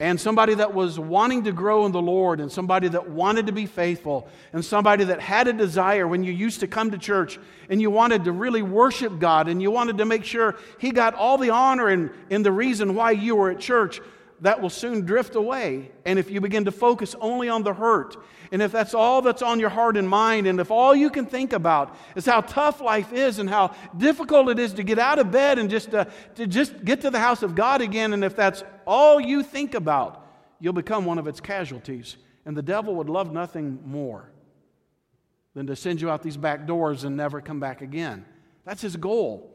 And 0.00 0.20
somebody 0.20 0.54
that 0.54 0.74
was 0.74 0.96
wanting 0.96 1.42
to 1.44 1.52
grow 1.52 1.84
in 1.84 1.90
the 1.90 2.00
Lord, 2.00 2.38
and 2.38 2.52
somebody 2.52 2.86
that 2.86 3.10
wanted 3.10 3.46
to 3.46 3.52
be 3.52 3.66
faithful, 3.66 4.28
and 4.52 4.64
somebody 4.64 5.02
that 5.04 5.20
had 5.20 5.48
a 5.48 5.52
desire 5.52 6.06
when 6.06 6.22
you 6.22 6.32
used 6.32 6.60
to 6.60 6.68
come 6.68 6.92
to 6.92 6.98
church 6.98 7.40
and 7.68 7.80
you 7.80 7.90
wanted 7.90 8.24
to 8.24 8.32
really 8.32 8.62
worship 8.62 9.18
God 9.18 9.48
and 9.48 9.60
you 9.60 9.72
wanted 9.72 9.98
to 9.98 10.04
make 10.04 10.24
sure 10.24 10.56
He 10.78 10.92
got 10.92 11.14
all 11.14 11.36
the 11.36 11.50
honor 11.50 11.88
and, 11.88 12.10
and 12.30 12.46
the 12.46 12.52
reason 12.52 12.94
why 12.94 13.10
you 13.10 13.34
were 13.34 13.50
at 13.50 13.58
church, 13.58 14.00
that 14.40 14.60
will 14.60 14.70
soon 14.70 15.04
drift 15.04 15.34
away. 15.34 15.90
And 16.04 16.18
if 16.18 16.30
you 16.30 16.40
begin 16.40 16.64
to 16.66 16.72
focus 16.72 17.14
only 17.20 17.48
on 17.48 17.62
the 17.62 17.74
hurt, 17.74 18.16
and 18.52 18.62
if 18.62 18.72
that's 18.72 18.94
all 18.94 19.20
that's 19.20 19.42
on 19.42 19.60
your 19.60 19.68
heart 19.68 19.96
and 19.96 20.08
mind, 20.08 20.46
and 20.46 20.60
if 20.60 20.70
all 20.70 20.94
you 20.94 21.10
can 21.10 21.26
think 21.26 21.52
about 21.52 21.96
is 22.14 22.24
how 22.24 22.40
tough 22.40 22.80
life 22.80 23.12
is 23.12 23.38
and 23.38 23.48
how 23.48 23.74
difficult 23.96 24.48
it 24.48 24.58
is 24.58 24.72
to 24.74 24.82
get 24.82 24.98
out 24.98 25.18
of 25.18 25.30
bed 25.30 25.58
and 25.58 25.68
just 25.68 25.90
to, 25.90 26.00
uh, 26.00 26.04
to 26.36 26.46
just 26.46 26.84
get 26.84 27.00
to 27.02 27.10
the 27.10 27.18
house 27.18 27.42
of 27.42 27.54
God 27.54 27.80
again, 27.80 28.12
and 28.12 28.24
if 28.24 28.36
that's 28.36 28.62
all 28.86 29.20
you 29.20 29.42
think 29.42 29.74
about, 29.74 30.24
you'll 30.60 30.72
become 30.72 31.04
one 31.04 31.18
of 31.18 31.26
its 31.26 31.40
casualties. 31.40 32.16
And 32.46 32.56
the 32.56 32.62
devil 32.62 32.94
would 32.94 33.10
love 33.10 33.32
nothing 33.32 33.80
more 33.84 34.30
than 35.54 35.66
to 35.66 35.76
send 35.76 36.00
you 36.00 36.08
out 36.08 36.22
these 36.22 36.36
back 36.36 36.66
doors 36.66 37.04
and 37.04 37.16
never 37.16 37.40
come 37.40 37.60
back 37.60 37.82
again. 37.82 38.24
That's 38.64 38.82
his 38.82 38.96
goal. 38.96 39.52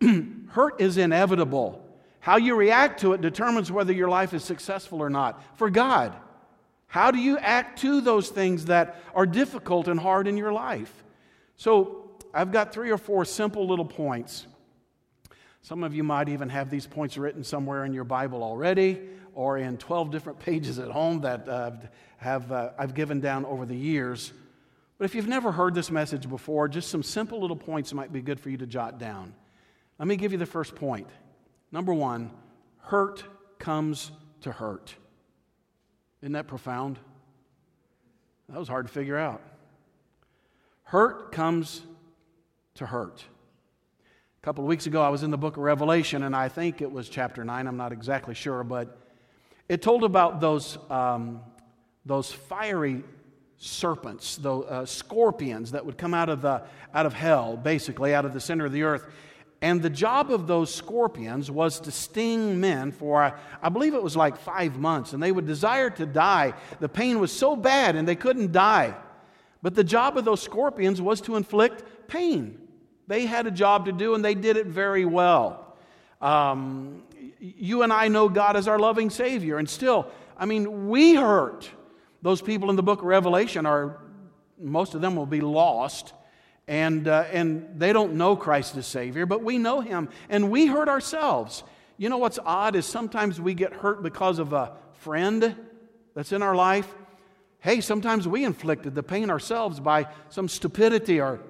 Hurt 0.48 0.80
is 0.80 0.96
inevitable. 0.96 1.84
How 2.20 2.36
you 2.36 2.54
react 2.54 3.00
to 3.00 3.14
it 3.14 3.20
determines 3.20 3.72
whether 3.72 3.92
your 3.92 4.08
life 4.08 4.34
is 4.34 4.44
successful 4.44 5.02
or 5.02 5.10
not. 5.10 5.42
For 5.56 5.70
God, 5.70 6.14
how 6.86 7.10
do 7.10 7.18
you 7.18 7.38
act 7.38 7.80
to 7.80 8.00
those 8.00 8.28
things 8.28 8.66
that 8.66 9.02
are 9.14 9.26
difficult 9.26 9.88
and 9.88 9.98
hard 9.98 10.28
in 10.28 10.36
your 10.36 10.52
life? 10.52 10.92
So, 11.56 11.96
I've 12.32 12.52
got 12.52 12.72
three 12.72 12.90
or 12.90 12.98
four 12.98 13.24
simple 13.24 13.66
little 13.66 13.84
points. 13.84 14.46
Some 15.62 15.82
of 15.82 15.94
you 15.94 16.04
might 16.04 16.28
even 16.28 16.48
have 16.48 16.70
these 16.70 16.86
points 16.86 17.18
written 17.18 17.44
somewhere 17.44 17.84
in 17.84 17.92
your 17.92 18.04
Bible 18.04 18.42
already 18.42 19.00
or 19.34 19.58
in 19.58 19.76
12 19.76 20.10
different 20.10 20.38
pages 20.46 20.78
at 20.78 20.90
home 20.90 21.20
that 21.22 21.48
uh, 21.48 21.72
have, 22.18 22.50
uh, 22.52 22.70
I've 22.78 22.94
given 22.94 23.20
down 23.20 23.44
over 23.44 23.66
the 23.66 23.76
years. 23.76 24.32
But 24.98 25.06
if 25.06 25.14
you've 25.14 25.28
never 25.28 25.50
heard 25.50 25.74
this 25.74 25.90
message 25.90 26.28
before, 26.28 26.68
just 26.68 26.90
some 26.90 27.02
simple 27.02 27.40
little 27.40 27.56
points 27.56 27.92
might 27.92 28.12
be 28.12 28.20
good 28.20 28.38
for 28.38 28.50
you 28.50 28.58
to 28.58 28.66
jot 28.66 28.98
down. 28.98 29.34
Let 29.98 30.08
me 30.08 30.16
give 30.16 30.32
you 30.32 30.38
the 30.38 30.46
first 30.46 30.74
point. 30.74 31.08
Number 31.72 31.94
one, 31.94 32.30
hurt 32.78 33.24
comes 33.58 34.10
to 34.42 34.52
hurt. 34.52 34.94
Isn't 36.22 36.32
that 36.32 36.46
profound? 36.48 36.98
That 38.48 38.58
was 38.58 38.68
hard 38.68 38.86
to 38.86 38.92
figure 38.92 39.16
out. 39.16 39.42
Hurt 40.82 41.30
comes 41.32 41.82
to 42.74 42.86
hurt. 42.86 43.24
A 44.42 44.44
couple 44.44 44.64
of 44.64 44.68
weeks 44.68 44.86
ago, 44.86 45.02
I 45.02 45.08
was 45.08 45.22
in 45.22 45.30
the 45.30 45.38
book 45.38 45.56
of 45.56 45.62
Revelation, 45.62 46.22
and 46.24 46.34
I 46.34 46.48
think 46.48 46.80
it 46.80 46.90
was 46.90 47.08
chapter 47.08 47.44
9, 47.44 47.66
I'm 47.66 47.76
not 47.76 47.92
exactly 47.92 48.34
sure, 48.34 48.64
but 48.64 48.98
it 49.68 49.82
told 49.82 50.02
about 50.02 50.40
those, 50.40 50.78
um, 50.90 51.42
those 52.04 52.32
fiery 52.32 53.04
serpents, 53.58 54.36
the 54.36 54.56
uh, 54.56 54.86
scorpions 54.86 55.72
that 55.72 55.84
would 55.84 55.98
come 55.98 56.14
out 56.14 56.28
of, 56.28 56.42
the, 56.42 56.62
out 56.92 57.06
of 57.06 57.12
hell, 57.12 57.56
basically, 57.56 58.14
out 58.14 58.24
of 58.24 58.32
the 58.32 58.40
center 58.40 58.64
of 58.64 58.72
the 58.72 58.82
earth. 58.82 59.04
And 59.62 59.82
the 59.82 59.90
job 59.90 60.30
of 60.30 60.46
those 60.46 60.74
scorpions 60.74 61.50
was 61.50 61.80
to 61.80 61.90
sting 61.90 62.60
men 62.60 62.92
for, 62.92 63.38
I 63.62 63.68
believe 63.68 63.94
it 63.94 64.02
was 64.02 64.16
like 64.16 64.38
five 64.38 64.78
months. 64.78 65.12
And 65.12 65.22
they 65.22 65.32
would 65.32 65.46
desire 65.46 65.90
to 65.90 66.06
die. 66.06 66.54
The 66.78 66.88
pain 66.88 67.20
was 67.20 67.30
so 67.30 67.56
bad 67.56 67.94
and 67.94 68.08
they 68.08 68.16
couldn't 68.16 68.52
die. 68.52 68.94
But 69.62 69.74
the 69.74 69.84
job 69.84 70.16
of 70.16 70.24
those 70.24 70.40
scorpions 70.40 71.02
was 71.02 71.20
to 71.22 71.36
inflict 71.36 72.08
pain. 72.08 72.58
They 73.06 73.26
had 73.26 73.46
a 73.46 73.50
job 73.50 73.84
to 73.84 73.92
do 73.92 74.14
and 74.14 74.24
they 74.24 74.34
did 74.34 74.56
it 74.56 74.66
very 74.66 75.04
well. 75.04 75.76
Um, 76.22 77.02
you 77.38 77.82
and 77.82 77.92
I 77.92 78.08
know 78.08 78.30
God 78.30 78.56
as 78.56 78.66
our 78.66 78.78
loving 78.78 79.10
Savior. 79.10 79.58
And 79.58 79.68
still, 79.68 80.10
I 80.38 80.46
mean, 80.46 80.88
we 80.88 81.14
hurt. 81.14 81.68
Those 82.22 82.40
people 82.40 82.70
in 82.70 82.76
the 82.76 82.82
book 82.82 83.00
of 83.00 83.06
Revelation 83.06 83.66
are, 83.66 83.98
most 84.58 84.94
of 84.94 85.02
them 85.02 85.16
will 85.16 85.26
be 85.26 85.42
lost 85.42 86.14
and, 86.70 87.08
uh, 87.08 87.24
and 87.32 87.66
they 87.80 87.92
don't 87.92 88.14
know 88.14 88.36
Christ 88.36 88.76
as 88.76 88.86
Savior, 88.86 89.26
but 89.26 89.42
we 89.42 89.58
know 89.58 89.80
Him, 89.80 90.08
and 90.28 90.52
we 90.52 90.66
hurt 90.66 90.88
ourselves. 90.88 91.64
You 91.96 92.08
know 92.08 92.18
what's 92.18 92.38
odd 92.38 92.76
is 92.76 92.86
sometimes 92.86 93.40
we 93.40 93.54
get 93.54 93.72
hurt 93.72 94.04
because 94.04 94.38
of 94.38 94.52
a 94.52 94.76
friend 94.92 95.56
that's 96.14 96.30
in 96.30 96.42
our 96.42 96.54
life. 96.54 96.88
Hey, 97.58 97.80
sometimes 97.80 98.28
we 98.28 98.44
inflicted 98.44 98.94
the 98.94 99.02
pain 99.02 99.30
ourselves 99.30 99.80
by 99.80 100.06
some 100.28 100.46
stupidity 100.46 101.20
or 101.20 101.40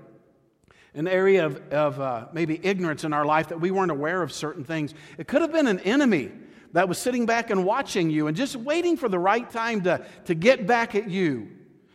an 0.94 1.06
area 1.06 1.44
of, 1.44 1.70
of 1.70 2.00
uh, 2.00 2.28
maybe 2.32 2.58
ignorance 2.62 3.04
in 3.04 3.12
our 3.12 3.26
life 3.26 3.48
that 3.48 3.60
we 3.60 3.70
weren't 3.70 3.92
aware 3.92 4.22
of 4.22 4.32
certain 4.32 4.64
things. 4.64 4.94
It 5.18 5.28
could 5.28 5.42
have 5.42 5.52
been 5.52 5.66
an 5.66 5.80
enemy 5.80 6.32
that 6.72 6.88
was 6.88 6.96
sitting 6.96 7.26
back 7.26 7.50
and 7.50 7.66
watching 7.66 8.08
you 8.08 8.26
and 8.26 8.34
just 8.34 8.56
waiting 8.56 8.96
for 8.96 9.10
the 9.10 9.18
right 9.18 9.48
time 9.50 9.82
to, 9.82 10.02
to 10.24 10.34
get 10.34 10.66
back 10.66 10.94
at 10.94 11.10
you, 11.10 11.50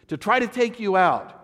to 0.09 0.15
try 0.15 0.37
to 0.37 0.47
take 0.47 0.79
you 0.79 0.95
out. 0.95 1.41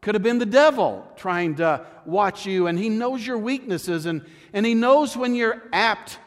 Could 0.00 0.14
have 0.14 0.22
been 0.22 0.38
the 0.38 0.46
devil 0.46 1.06
trying 1.16 1.56
to 1.56 1.84
watch 2.06 2.46
you, 2.46 2.66
and 2.66 2.78
he 2.78 2.88
knows 2.88 3.26
your 3.26 3.38
weaknesses, 3.38 4.06
and, 4.06 4.24
and 4.52 4.64
he 4.64 4.74
knows 4.74 5.16
when 5.16 5.34
you're 5.34 5.62
apt 5.72 6.18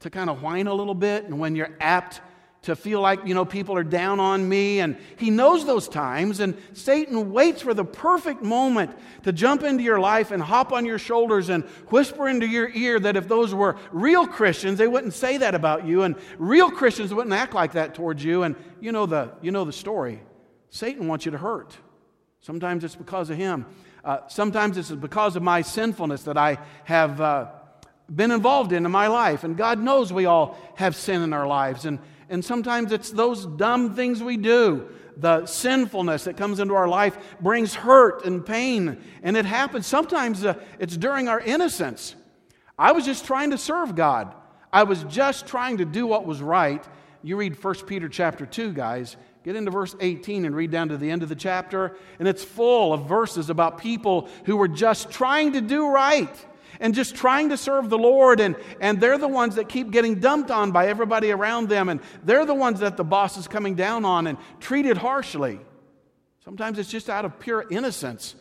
to 0.00 0.10
kind 0.10 0.28
of 0.28 0.42
whine 0.42 0.66
a 0.66 0.74
little 0.74 0.94
bit, 0.94 1.24
and 1.24 1.38
when 1.38 1.56
you're 1.56 1.74
apt 1.80 2.20
to 2.62 2.76
feel 2.76 3.00
like, 3.00 3.24
you 3.24 3.34
know, 3.34 3.44
people 3.44 3.76
are 3.76 3.84
down 3.84 4.20
on 4.20 4.46
me. 4.46 4.80
And 4.80 4.96
he 5.16 5.30
knows 5.30 5.64
those 5.64 5.88
times, 5.88 6.40
and 6.40 6.56
Satan 6.74 7.32
waits 7.32 7.62
for 7.62 7.72
the 7.72 7.84
perfect 7.84 8.42
moment 8.42 8.90
to 9.22 9.32
jump 9.32 9.62
into 9.62 9.82
your 9.82 9.98
life 9.98 10.30
and 10.30 10.42
hop 10.42 10.72
on 10.72 10.84
your 10.84 10.98
shoulders 10.98 11.48
and 11.48 11.64
whisper 11.88 12.28
into 12.28 12.46
your 12.46 12.68
ear 12.70 13.00
that 13.00 13.16
if 13.16 13.26
those 13.26 13.54
were 13.54 13.76
real 13.90 14.26
Christians, 14.26 14.78
they 14.78 14.88
wouldn't 14.88 15.14
say 15.14 15.38
that 15.38 15.54
about 15.54 15.86
you, 15.86 16.02
and 16.02 16.16
real 16.36 16.70
Christians 16.70 17.14
wouldn't 17.14 17.34
act 17.34 17.54
like 17.54 17.72
that 17.72 17.94
towards 17.94 18.22
you. 18.22 18.42
And 18.42 18.54
you 18.80 18.92
know 18.92 19.06
the, 19.06 19.30
you 19.40 19.50
know 19.50 19.64
the 19.64 19.72
story. 19.72 20.20
Satan 20.68 21.08
wants 21.08 21.24
you 21.24 21.30
to 21.32 21.38
hurt. 21.38 21.76
Sometimes 22.40 22.84
it's 22.84 22.94
because 22.94 23.30
of 23.30 23.36
Him. 23.36 23.66
Uh, 24.04 24.20
sometimes 24.28 24.78
it's 24.78 24.90
because 24.90 25.36
of 25.36 25.42
my 25.42 25.60
sinfulness 25.62 26.22
that 26.22 26.38
I 26.38 26.58
have 26.84 27.20
uh, 27.20 27.48
been 28.14 28.30
involved 28.30 28.72
in 28.72 28.86
in 28.86 28.92
my 28.92 29.08
life. 29.08 29.44
And 29.44 29.56
God 29.56 29.78
knows 29.78 30.12
we 30.12 30.26
all 30.26 30.56
have 30.76 30.96
sin 30.96 31.22
in 31.22 31.32
our 31.32 31.46
lives. 31.46 31.84
And, 31.84 31.98
and 32.28 32.44
sometimes 32.44 32.92
it's 32.92 33.10
those 33.10 33.44
dumb 33.44 33.94
things 33.94 34.22
we 34.22 34.36
do. 34.36 34.88
The 35.16 35.46
sinfulness 35.46 36.24
that 36.24 36.36
comes 36.36 36.60
into 36.60 36.74
our 36.74 36.88
life 36.88 37.18
brings 37.40 37.74
hurt 37.74 38.24
and 38.24 38.46
pain. 38.46 39.02
And 39.22 39.36
it 39.36 39.44
happens. 39.44 39.86
Sometimes 39.86 40.44
uh, 40.44 40.54
it's 40.78 40.96
during 40.96 41.28
our 41.28 41.40
innocence. 41.40 42.14
I 42.78 42.92
was 42.92 43.04
just 43.04 43.26
trying 43.26 43.50
to 43.50 43.58
serve 43.58 43.96
God. 43.96 44.32
I 44.72 44.84
was 44.84 45.02
just 45.04 45.46
trying 45.46 45.78
to 45.78 45.84
do 45.84 46.06
what 46.06 46.24
was 46.24 46.40
right. 46.40 46.86
You 47.22 47.36
read 47.36 47.62
1 47.62 47.74
Peter 47.86 48.08
chapter 48.08 48.46
2, 48.46 48.72
guys, 48.72 49.16
Get 49.44 49.56
into 49.56 49.70
verse 49.70 49.94
18 50.00 50.44
and 50.44 50.54
read 50.54 50.70
down 50.70 50.88
to 50.88 50.96
the 50.96 51.10
end 51.10 51.22
of 51.22 51.28
the 51.28 51.36
chapter, 51.36 51.96
and 52.18 52.26
it's 52.26 52.42
full 52.44 52.92
of 52.92 53.08
verses 53.08 53.50
about 53.50 53.78
people 53.78 54.28
who 54.44 54.56
were 54.56 54.68
just 54.68 55.10
trying 55.10 55.52
to 55.52 55.60
do 55.60 55.88
right 55.88 56.46
and 56.80 56.94
just 56.94 57.14
trying 57.14 57.48
to 57.48 57.56
serve 57.56 57.90
the 57.90 57.98
Lord, 57.98 58.40
and, 58.40 58.56
and 58.80 59.00
they're 59.00 59.18
the 59.18 59.28
ones 59.28 59.56
that 59.56 59.68
keep 59.68 59.90
getting 59.90 60.20
dumped 60.20 60.50
on 60.50 60.70
by 60.70 60.88
everybody 60.88 61.30
around 61.30 61.68
them, 61.68 61.88
and 61.88 62.00
they're 62.24 62.46
the 62.46 62.54
ones 62.54 62.80
that 62.80 62.96
the 62.96 63.04
boss 63.04 63.36
is 63.36 63.48
coming 63.48 63.74
down 63.74 64.04
on 64.04 64.26
and 64.26 64.38
treated 64.60 64.96
harshly. 64.96 65.60
Sometimes 66.44 66.78
it's 66.78 66.90
just 66.90 67.10
out 67.10 67.24
of 67.24 67.38
pure 67.38 67.64
innocence. 67.70 68.34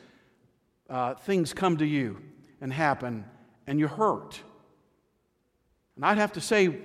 Uh, 0.89 1.15
things 1.15 1.53
come 1.53 1.77
to 1.77 1.85
you 1.85 2.21
and 2.61 2.71
happen, 2.71 3.25
and 3.65 3.79
you're 3.79 3.89
hurt. 3.89 4.39
And 5.95 6.05
I'd 6.05 6.17
have 6.17 6.33
to 6.33 6.41
say, 6.41 6.77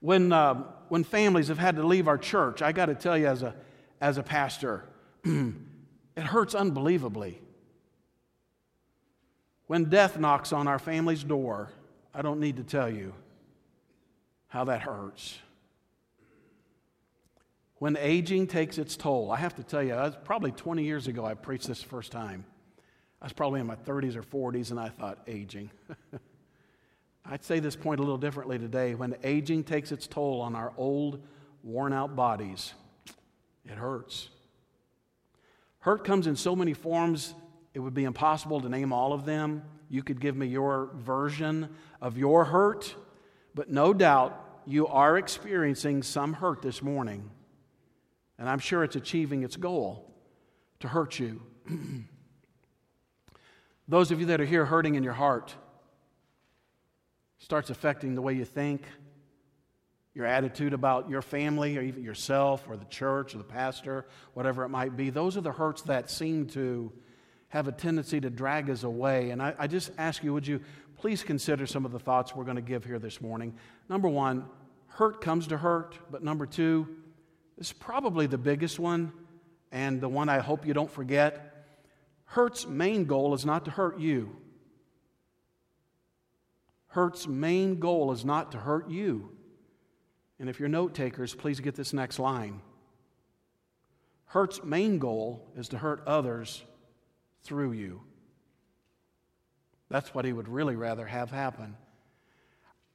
when 0.00 0.32
uh, 0.32 0.62
when 0.88 1.04
families 1.04 1.48
have 1.48 1.58
had 1.58 1.76
to 1.76 1.86
leave 1.86 2.08
our 2.08 2.18
church, 2.18 2.62
I 2.62 2.72
got 2.72 2.86
to 2.86 2.94
tell 2.94 3.16
you, 3.16 3.26
as 3.26 3.42
a, 3.42 3.54
as 4.00 4.18
a 4.18 4.22
pastor, 4.22 4.84
it 5.24 6.22
hurts 6.22 6.54
unbelievably. 6.54 7.40
When 9.66 9.86
death 9.86 10.18
knocks 10.18 10.52
on 10.52 10.68
our 10.68 10.78
family's 10.78 11.24
door, 11.24 11.70
I 12.14 12.22
don't 12.22 12.40
need 12.40 12.56
to 12.56 12.62
tell 12.62 12.88
you 12.88 13.12
how 14.48 14.64
that 14.64 14.82
hurts. 14.82 15.38
When 17.78 17.96
aging 17.96 18.46
takes 18.46 18.78
its 18.78 18.96
toll, 18.96 19.30
I 19.30 19.36
have 19.36 19.56
to 19.56 19.62
tell 19.62 19.82
you, 19.82 19.94
was 19.94 20.16
probably 20.24 20.52
20 20.52 20.84
years 20.84 21.08
ago 21.08 21.24
I 21.26 21.34
preached 21.34 21.66
this 21.66 21.82
first 21.82 22.10
time. 22.10 22.44
I 23.20 23.26
was 23.26 23.32
probably 23.32 23.60
in 23.60 23.66
my 23.66 23.76
30s 23.76 24.16
or 24.16 24.22
40s, 24.22 24.70
and 24.70 24.80
I 24.80 24.88
thought, 24.88 25.18
aging. 25.26 25.70
I'd 27.28 27.44
say 27.44 27.58
this 27.58 27.74
point 27.74 27.98
a 27.98 28.02
little 28.02 28.18
differently 28.18 28.58
today. 28.58 28.94
When 28.94 29.16
aging 29.24 29.64
takes 29.64 29.90
its 29.90 30.06
toll 30.06 30.40
on 30.40 30.54
our 30.54 30.72
old, 30.76 31.22
worn 31.64 31.92
out 31.92 32.14
bodies, 32.14 32.72
it 33.64 33.72
hurts. 33.72 34.28
Hurt 35.80 36.04
comes 36.04 36.28
in 36.28 36.36
so 36.36 36.54
many 36.54 36.72
forms, 36.72 37.34
it 37.74 37.80
would 37.80 37.94
be 37.94 38.04
impossible 38.04 38.60
to 38.60 38.68
name 38.68 38.92
all 38.92 39.12
of 39.12 39.24
them. 39.24 39.62
You 39.88 40.02
could 40.02 40.20
give 40.20 40.36
me 40.36 40.46
your 40.46 40.90
version 40.94 41.68
of 42.00 42.16
your 42.16 42.44
hurt, 42.44 42.94
but 43.54 43.70
no 43.70 43.92
doubt 43.92 44.62
you 44.64 44.86
are 44.86 45.18
experiencing 45.18 46.02
some 46.02 46.32
hurt 46.32 46.62
this 46.62 46.80
morning. 46.80 47.30
And 48.38 48.48
I'm 48.48 48.58
sure 48.58 48.84
it's 48.84 48.96
achieving 48.96 49.42
its 49.42 49.56
goal 49.56 50.12
to 50.80 50.88
hurt 50.88 51.18
you. 51.18 51.42
Those 53.88 54.10
of 54.10 54.20
you 54.20 54.26
that 54.26 54.40
are 54.40 54.46
here 54.46 54.64
hurting 54.64 54.94
in 54.94 55.02
your 55.02 55.12
heart, 55.12 55.54
starts 57.46 57.70
affecting 57.70 58.16
the 58.16 58.20
way 58.20 58.32
you 58.32 58.44
think, 58.44 58.82
your 60.14 60.26
attitude 60.26 60.72
about 60.72 61.08
your 61.08 61.22
family, 61.22 61.78
or 61.78 61.80
even 61.80 62.02
yourself, 62.02 62.66
or 62.68 62.76
the 62.76 62.84
church, 62.86 63.36
or 63.36 63.38
the 63.38 63.44
pastor, 63.44 64.04
whatever 64.34 64.64
it 64.64 64.68
might 64.68 64.96
be. 64.96 65.10
Those 65.10 65.36
are 65.36 65.42
the 65.42 65.52
hurts 65.52 65.82
that 65.82 66.10
seem 66.10 66.46
to 66.48 66.92
have 67.50 67.68
a 67.68 67.72
tendency 67.72 68.20
to 68.20 68.30
drag 68.30 68.68
us 68.68 68.82
away. 68.82 69.30
And 69.30 69.40
I, 69.40 69.54
I 69.60 69.68
just 69.68 69.92
ask 69.96 70.24
you, 70.24 70.32
would 70.32 70.44
you 70.44 70.60
please 70.96 71.22
consider 71.22 71.66
some 71.68 71.84
of 71.84 71.92
the 71.92 72.00
thoughts 72.00 72.34
we're 72.34 72.42
going 72.42 72.56
to 72.56 72.62
give 72.62 72.84
here 72.84 72.98
this 72.98 73.20
morning? 73.20 73.54
Number 73.88 74.08
one, 74.08 74.46
hurt 74.88 75.20
comes 75.20 75.46
to 75.46 75.56
hurt. 75.56 75.96
But 76.10 76.24
number 76.24 76.46
two, 76.46 76.88
this 77.56 77.68
is 77.68 77.72
probably 77.74 78.26
the 78.26 78.38
biggest 78.38 78.80
one 78.80 79.12
and 79.70 80.00
the 80.00 80.08
one 80.08 80.28
I 80.28 80.40
hope 80.40 80.66
you 80.66 80.74
don't 80.74 80.90
forget. 80.90 81.64
Hurt's 82.24 82.66
main 82.66 83.04
goal 83.04 83.34
is 83.34 83.46
not 83.46 83.66
to 83.66 83.70
hurt 83.70 84.00
you. 84.00 84.34
Hurt's 86.96 87.28
main 87.28 87.78
goal 87.78 88.10
is 88.12 88.24
not 88.24 88.52
to 88.52 88.58
hurt 88.58 88.88
you. 88.88 89.30
And 90.40 90.48
if 90.48 90.58
you're 90.58 90.70
note 90.70 90.94
takers, 90.94 91.34
please 91.34 91.60
get 91.60 91.74
this 91.74 91.92
next 91.92 92.18
line. 92.18 92.62
Hurt's 94.24 94.64
main 94.64 94.98
goal 94.98 95.46
is 95.58 95.68
to 95.68 95.78
hurt 95.78 96.02
others 96.06 96.64
through 97.42 97.72
you. 97.72 98.00
That's 99.90 100.14
what 100.14 100.24
he 100.24 100.32
would 100.32 100.48
really 100.48 100.74
rather 100.74 101.04
have 101.04 101.30
happen. 101.30 101.76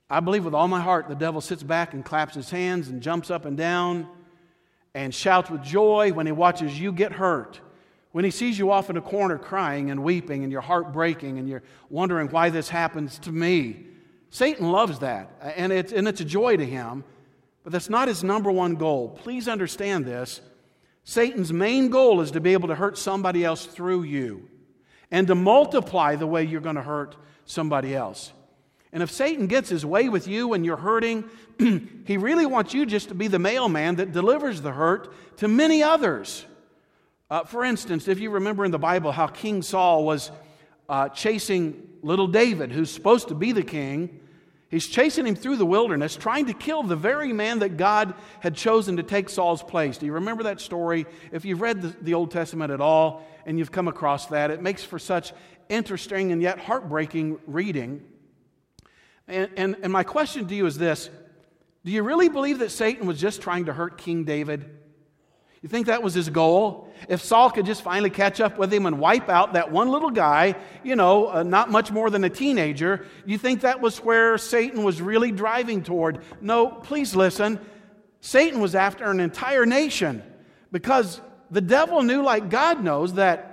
I 0.09 0.19
believe 0.19 0.45
with 0.45 0.55
all 0.55 0.67
my 0.67 0.81
heart 0.81 1.07
the 1.07 1.13
devil 1.13 1.39
sits 1.39 1.61
back 1.61 1.93
and 1.93 2.03
claps 2.03 2.33
his 2.33 2.49
hands 2.49 2.87
and 2.87 3.03
jumps 3.03 3.29
up 3.29 3.45
and 3.45 3.55
down 3.55 4.07
and 4.95 5.13
shouts 5.13 5.51
with 5.51 5.61
joy 5.61 6.11
when 6.11 6.25
he 6.25 6.31
watches 6.31 6.79
you 6.79 6.91
get 6.91 7.11
hurt. 7.11 7.61
When 8.13 8.25
he 8.25 8.31
sees 8.31 8.57
you 8.57 8.71
off 8.71 8.89
in 8.89 8.97
a 8.97 9.01
corner 9.01 9.37
crying 9.37 9.91
and 9.91 10.03
weeping 10.03 10.41
and 10.41 10.51
your 10.51 10.61
heart 10.61 10.91
breaking 10.91 11.37
and 11.37 11.47
you're 11.47 11.61
wondering 11.91 12.29
why 12.29 12.49
this 12.49 12.67
happens 12.67 13.19
to 13.19 13.31
me. 13.31 13.89
Satan 14.31 14.71
loves 14.71 14.99
that, 14.99 15.29
and 15.41 15.73
it's, 15.73 15.91
and 15.91 16.07
it's 16.07 16.21
a 16.21 16.25
joy 16.25 16.55
to 16.55 16.65
him, 16.65 17.03
but 17.63 17.73
that's 17.73 17.89
not 17.89 18.07
his 18.07 18.23
number 18.23 18.49
one 18.49 18.75
goal. 18.75 19.09
Please 19.09 19.47
understand 19.47 20.05
this. 20.05 20.41
Satan's 21.03 21.51
main 21.51 21.89
goal 21.89 22.21
is 22.21 22.31
to 22.31 22.39
be 22.39 22.53
able 22.53 22.69
to 22.69 22.75
hurt 22.75 22.97
somebody 22.97 23.43
else 23.43 23.65
through 23.65 24.03
you 24.03 24.47
and 25.11 25.27
to 25.27 25.35
multiply 25.35 26.15
the 26.15 26.25
way 26.25 26.43
you're 26.43 26.61
going 26.61 26.77
to 26.77 26.81
hurt 26.81 27.17
somebody 27.45 27.93
else. 27.93 28.31
And 28.93 29.03
if 29.03 29.11
Satan 29.11 29.47
gets 29.47 29.69
his 29.69 29.85
way 29.85 30.07
with 30.07 30.27
you 30.29 30.53
and 30.53 30.65
you're 30.65 30.77
hurting, 30.77 31.25
he 32.05 32.15
really 32.15 32.45
wants 32.45 32.73
you 32.73 32.85
just 32.85 33.09
to 33.09 33.15
be 33.15 33.27
the 33.27 33.39
mailman 33.39 33.95
that 33.95 34.13
delivers 34.13 34.61
the 34.61 34.71
hurt 34.71 35.13
to 35.37 35.49
many 35.49 35.83
others. 35.83 36.45
Uh, 37.29 37.43
for 37.43 37.65
instance, 37.65 38.07
if 38.07 38.19
you 38.19 38.29
remember 38.29 38.63
in 38.63 38.71
the 38.71 38.79
Bible 38.79 39.11
how 39.11 39.27
King 39.27 39.61
Saul 39.61 40.05
was 40.05 40.31
uh, 40.87 41.09
chasing 41.09 41.89
little 42.01 42.27
David, 42.27 42.71
who's 42.71 42.91
supposed 42.91 43.27
to 43.27 43.35
be 43.35 43.51
the 43.51 43.63
king, 43.63 44.20
he's 44.71 44.87
chasing 44.87 45.27
him 45.27 45.35
through 45.35 45.57
the 45.57 45.65
wilderness, 45.65 46.15
trying 46.15 46.47
to 46.47 46.53
kill 46.53 46.81
the 46.81 46.95
very 46.95 47.31
man 47.33 47.59
that 47.59 47.77
God 47.77 48.15
had 48.39 48.55
chosen 48.55 48.97
to 48.97 49.03
take 49.03 49.29
Saul's 49.29 49.61
place. 49.61 49.99
Do 49.99 50.07
you 50.07 50.13
remember 50.13 50.43
that 50.43 50.59
story? 50.59 51.05
If 51.31 51.45
you've 51.45 51.61
read 51.61 51.83
the, 51.83 51.89
the 52.01 52.13
Old 52.15 52.31
Testament 52.31 52.71
at 52.71 52.81
all 52.81 53.27
and 53.45 53.59
you've 53.59 53.71
come 53.71 53.87
across 53.87 54.27
that, 54.27 54.49
it 54.49 54.61
makes 54.61 54.83
for 54.83 54.97
such 54.97 55.33
interesting 55.69 56.31
and 56.31 56.41
yet 56.41 56.57
heartbreaking 56.57 57.39
reading. 57.45 58.01
And, 59.27 59.49
and, 59.55 59.75
and 59.83 59.93
my 59.93 60.03
question 60.03 60.47
to 60.47 60.55
you 60.55 60.65
is 60.65 60.77
this 60.77 61.09
Do 61.85 61.91
you 61.91 62.03
really 62.03 62.29
believe 62.29 62.59
that 62.59 62.71
Satan 62.71 63.05
was 63.05 63.19
just 63.19 63.41
trying 63.41 63.65
to 63.65 63.73
hurt 63.73 63.97
King 63.97 64.23
David? 64.23 64.80
You 65.61 65.69
think 65.69 65.87
that 65.87 66.01
was 66.01 66.15
his 66.15 66.29
goal? 66.29 66.89
If 67.07 67.21
Saul 67.21 67.51
could 67.51 67.67
just 67.67 67.83
finally 67.83 68.09
catch 68.09 68.41
up 68.41 68.57
with 68.57 68.73
him 68.73 68.87
and 68.87 68.99
wipe 68.99 69.29
out 69.29 69.53
that 69.53 69.71
one 69.71 69.89
little 69.89 70.09
guy, 70.09 70.55
you 70.83 70.95
know, 70.95 71.27
uh, 71.27 71.43
not 71.43 71.69
much 71.69 71.91
more 71.91 72.09
than 72.09 72.23
a 72.23 72.29
teenager, 72.29 73.05
you 73.27 73.37
think 73.37 73.61
that 73.61 73.79
was 73.79 73.99
where 73.99 74.39
Satan 74.39 74.83
was 74.83 75.01
really 75.01 75.31
driving 75.31 75.83
toward? 75.83 76.23
No, 76.41 76.67
please 76.67 77.15
listen. 77.15 77.59
Satan 78.21 78.59
was 78.59 78.73
after 78.73 79.05
an 79.11 79.19
entire 79.19 79.67
nation 79.67 80.23
because 80.71 81.21
the 81.51 81.61
devil 81.61 82.01
knew, 82.01 82.23
like 82.23 82.49
God 82.49 82.83
knows, 82.83 83.13
that 83.13 83.51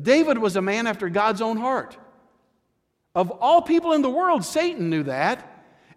David 0.00 0.38
was 0.38 0.56
a 0.56 0.62
man 0.62 0.86
after 0.86 1.10
God's 1.10 1.42
own 1.42 1.58
heart. 1.58 1.98
Of 3.14 3.30
all 3.30 3.60
people 3.60 3.92
in 3.92 4.00
the 4.00 4.10
world, 4.10 4.44
Satan 4.44 4.88
knew 4.88 5.02
that. 5.02 5.49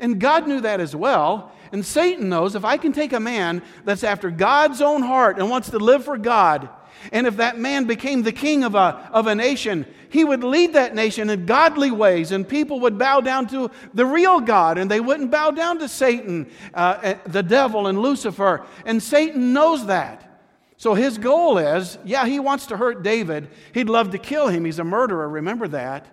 And 0.03 0.19
God 0.19 0.49
knew 0.49 0.59
that 0.59 0.81
as 0.81 0.93
well. 0.93 1.53
And 1.71 1.83
Satan 1.83 2.27
knows 2.27 2.55
if 2.55 2.65
I 2.65 2.75
can 2.75 2.91
take 2.91 3.13
a 3.13 3.21
man 3.21 3.63
that's 3.85 4.03
after 4.03 4.29
God's 4.29 4.81
own 4.81 5.01
heart 5.01 5.39
and 5.39 5.49
wants 5.49 5.69
to 5.69 5.79
live 5.79 6.03
for 6.03 6.17
God, 6.17 6.67
and 7.13 7.25
if 7.25 7.37
that 7.37 7.57
man 7.57 7.85
became 7.85 8.21
the 8.21 8.33
king 8.33 8.65
of 8.65 8.75
a, 8.75 9.09
of 9.13 9.27
a 9.27 9.33
nation, 9.33 9.85
he 10.09 10.25
would 10.25 10.43
lead 10.43 10.73
that 10.73 10.93
nation 10.93 11.29
in 11.29 11.45
godly 11.45 11.89
ways, 11.89 12.33
and 12.33 12.47
people 12.47 12.81
would 12.81 12.99
bow 12.99 13.21
down 13.21 13.47
to 13.47 13.71
the 13.93 14.05
real 14.05 14.41
God, 14.41 14.77
and 14.77 14.91
they 14.91 14.99
wouldn't 14.99 15.31
bow 15.31 15.51
down 15.51 15.79
to 15.79 15.87
Satan, 15.87 16.51
uh, 16.73 16.99
eh, 17.01 17.15
the 17.25 17.41
devil, 17.41 17.87
and 17.87 18.01
Lucifer. 18.01 18.65
And 18.85 19.01
Satan 19.01 19.53
knows 19.53 19.85
that. 19.85 20.41
So 20.75 20.95
his 20.95 21.17
goal 21.17 21.57
is 21.59 21.97
yeah, 22.03 22.25
he 22.25 22.41
wants 22.41 22.65
to 22.67 22.77
hurt 22.77 23.03
David. 23.03 23.47
He'd 23.73 23.87
love 23.87 24.11
to 24.11 24.17
kill 24.17 24.49
him. 24.49 24.65
He's 24.65 24.79
a 24.79 24.83
murderer, 24.83 25.29
remember 25.29 25.69
that. 25.69 26.07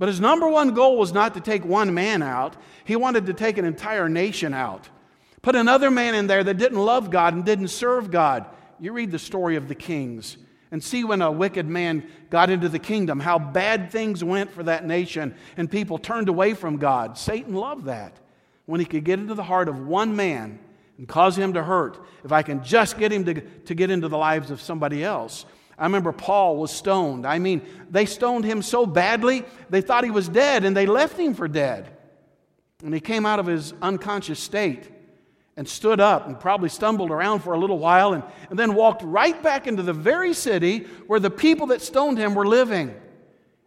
But 0.00 0.08
his 0.08 0.18
number 0.18 0.48
one 0.48 0.72
goal 0.72 0.96
was 0.96 1.12
not 1.12 1.34
to 1.34 1.42
take 1.42 1.62
one 1.62 1.92
man 1.92 2.22
out, 2.22 2.56
he 2.84 2.96
wanted 2.96 3.26
to 3.26 3.34
take 3.34 3.58
an 3.58 3.66
entire 3.66 4.08
nation 4.08 4.54
out. 4.54 4.88
Put 5.42 5.54
another 5.54 5.90
man 5.90 6.14
in 6.14 6.26
there 6.26 6.42
that 6.42 6.56
didn't 6.56 6.78
love 6.78 7.10
God 7.10 7.34
and 7.34 7.44
didn't 7.44 7.68
serve 7.68 8.10
God. 8.10 8.46
You 8.78 8.94
read 8.94 9.10
the 9.10 9.18
story 9.18 9.56
of 9.56 9.68
the 9.68 9.74
kings 9.74 10.38
and 10.70 10.82
see 10.82 11.04
when 11.04 11.20
a 11.20 11.30
wicked 11.30 11.66
man 11.66 12.08
got 12.30 12.48
into 12.48 12.70
the 12.70 12.78
kingdom, 12.78 13.20
how 13.20 13.38
bad 13.38 13.90
things 13.90 14.24
went 14.24 14.50
for 14.50 14.62
that 14.62 14.86
nation 14.86 15.34
and 15.58 15.70
people 15.70 15.98
turned 15.98 16.30
away 16.30 16.54
from 16.54 16.78
God. 16.78 17.18
Satan 17.18 17.52
loved 17.52 17.84
that. 17.84 18.16
When 18.64 18.80
he 18.80 18.86
could 18.86 19.04
get 19.04 19.18
into 19.18 19.34
the 19.34 19.42
heart 19.42 19.68
of 19.68 19.86
one 19.86 20.16
man 20.16 20.60
and 20.96 21.06
cause 21.06 21.36
him 21.36 21.52
to 21.52 21.62
hurt, 21.62 22.02
if 22.24 22.32
I 22.32 22.42
can 22.42 22.64
just 22.64 22.98
get 22.98 23.12
him 23.12 23.26
to, 23.26 23.34
to 23.42 23.74
get 23.74 23.90
into 23.90 24.08
the 24.08 24.16
lives 24.16 24.50
of 24.50 24.62
somebody 24.62 25.04
else. 25.04 25.44
I 25.80 25.84
remember 25.84 26.12
Paul 26.12 26.58
was 26.58 26.70
stoned. 26.70 27.26
I 27.26 27.38
mean, 27.38 27.62
they 27.90 28.04
stoned 28.04 28.44
him 28.44 28.60
so 28.60 28.84
badly, 28.84 29.44
they 29.70 29.80
thought 29.80 30.04
he 30.04 30.10
was 30.10 30.28
dead 30.28 30.64
and 30.64 30.76
they 30.76 30.84
left 30.84 31.18
him 31.18 31.32
for 31.32 31.48
dead. 31.48 31.96
And 32.84 32.92
he 32.92 33.00
came 33.00 33.24
out 33.24 33.40
of 33.40 33.46
his 33.46 33.72
unconscious 33.80 34.38
state 34.38 34.90
and 35.56 35.66
stood 35.66 35.98
up 35.98 36.26
and 36.26 36.38
probably 36.38 36.68
stumbled 36.68 37.10
around 37.10 37.40
for 37.40 37.54
a 37.54 37.58
little 37.58 37.78
while 37.78 38.12
and, 38.12 38.22
and 38.50 38.58
then 38.58 38.74
walked 38.74 39.02
right 39.02 39.42
back 39.42 39.66
into 39.66 39.82
the 39.82 39.92
very 39.92 40.34
city 40.34 40.80
where 41.06 41.18
the 41.18 41.30
people 41.30 41.68
that 41.68 41.80
stoned 41.80 42.18
him 42.18 42.34
were 42.34 42.46
living. 42.46 42.94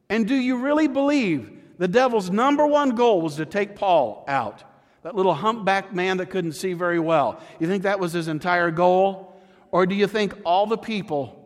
And 0.08 0.28
do 0.28 0.36
you 0.36 0.58
really 0.58 0.88
believe 0.88 1.52
the 1.80 1.88
devil's 1.88 2.30
number 2.30 2.68
one 2.68 2.92
goal 2.92 3.22
was 3.22 3.38
to 3.38 3.46
take 3.46 3.76
Paul 3.76 4.24
out? 4.28 4.64
That 5.02 5.16
little 5.16 5.34
humpback 5.34 5.94
man 5.94 6.18
that 6.18 6.30
couldn't 6.30 6.54
see 6.54 6.74
very 6.74 7.00
well. 7.00 7.42
You 7.60 7.68
think 7.68 7.84
that 7.84 8.00
was 8.00 8.14
his 8.14 8.28
entire 8.28 8.70
goal? 8.70 9.36
Or 9.72 9.88
do 9.88 9.96
you 9.96 10.06
think 10.06 10.36
all 10.46 10.68
the 10.68 10.78
people 10.78 11.43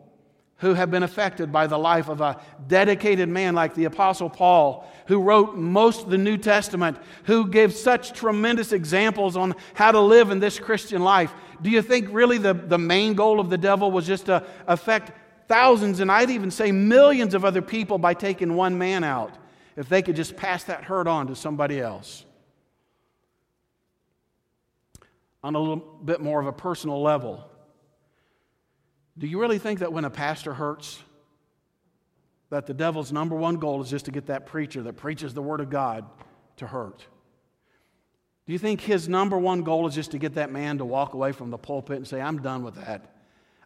who 0.58 0.74
have 0.74 0.90
been 0.90 1.04
affected 1.04 1.52
by 1.52 1.66
the 1.66 1.78
life 1.78 2.08
of 2.08 2.20
a 2.20 2.40
dedicated 2.66 3.28
man 3.28 3.54
like 3.54 3.74
the 3.74 3.84
Apostle 3.84 4.28
Paul, 4.28 4.90
who 5.06 5.22
wrote 5.22 5.56
most 5.56 6.04
of 6.04 6.10
the 6.10 6.18
New 6.18 6.36
Testament, 6.36 6.98
who 7.24 7.48
gave 7.48 7.72
such 7.72 8.12
tremendous 8.12 8.72
examples 8.72 9.36
on 9.36 9.54
how 9.74 9.92
to 9.92 10.00
live 10.00 10.30
in 10.30 10.40
this 10.40 10.58
Christian 10.58 11.02
life. 11.02 11.32
Do 11.62 11.70
you 11.70 11.80
think 11.80 12.08
really 12.10 12.38
the, 12.38 12.54
the 12.54 12.78
main 12.78 13.14
goal 13.14 13.38
of 13.38 13.50
the 13.50 13.58
devil 13.58 13.90
was 13.92 14.06
just 14.06 14.26
to 14.26 14.44
affect 14.66 15.12
thousands, 15.46 16.00
and 16.00 16.10
I'd 16.10 16.30
even 16.30 16.50
say 16.50 16.72
millions 16.72 17.34
of 17.34 17.44
other 17.44 17.62
people 17.62 17.98
by 17.98 18.14
taking 18.14 18.54
one 18.54 18.76
man 18.78 19.04
out, 19.04 19.34
if 19.76 19.88
they 19.88 20.02
could 20.02 20.16
just 20.16 20.36
pass 20.36 20.64
that 20.64 20.82
hurt 20.84 21.06
on 21.06 21.28
to 21.28 21.36
somebody 21.36 21.80
else? 21.80 22.24
On 25.44 25.54
a 25.54 25.58
little 25.58 25.76
bit 25.76 26.20
more 26.20 26.40
of 26.40 26.48
a 26.48 26.52
personal 26.52 27.00
level, 27.00 27.48
do 29.18 29.26
you 29.26 29.40
really 29.40 29.58
think 29.58 29.80
that 29.80 29.92
when 29.92 30.04
a 30.04 30.10
pastor 30.10 30.54
hurts, 30.54 31.02
that 32.50 32.66
the 32.66 32.74
devil's 32.74 33.12
number 33.12 33.36
one 33.36 33.56
goal 33.56 33.82
is 33.82 33.90
just 33.90 34.06
to 34.06 34.10
get 34.10 34.26
that 34.26 34.46
preacher 34.46 34.82
that 34.82 34.96
preaches 34.96 35.34
the 35.34 35.42
Word 35.42 35.60
of 35.60 35.68
God 35.70 36.06
to 36.56 36.66
hurt? 36.66 37.04
Do 38.46 38.52
you 38.52 38.58
think 38.58 38.80
his 38.80 39.08
number 39.08 39.36
one 39.36 39.62
goal 39.62 39.86
is 39.86 39.94
just 39.94 40.12
to 40.12 40.18
get 40.18 40.34
that 40.34 40.50
man 40.50 40.78
to 40.78 40.84
walk 40.84 41.12
away 41.12 41.32
from 41.32 41.50
the 41.50 41.58
pulpit 41.58 41.96
and 41.96 42.06
say, 42.06 42.20
I'm 42.20 42.40
done 42.40 42.62
with 42.62 42.76
that? 42.76 43.14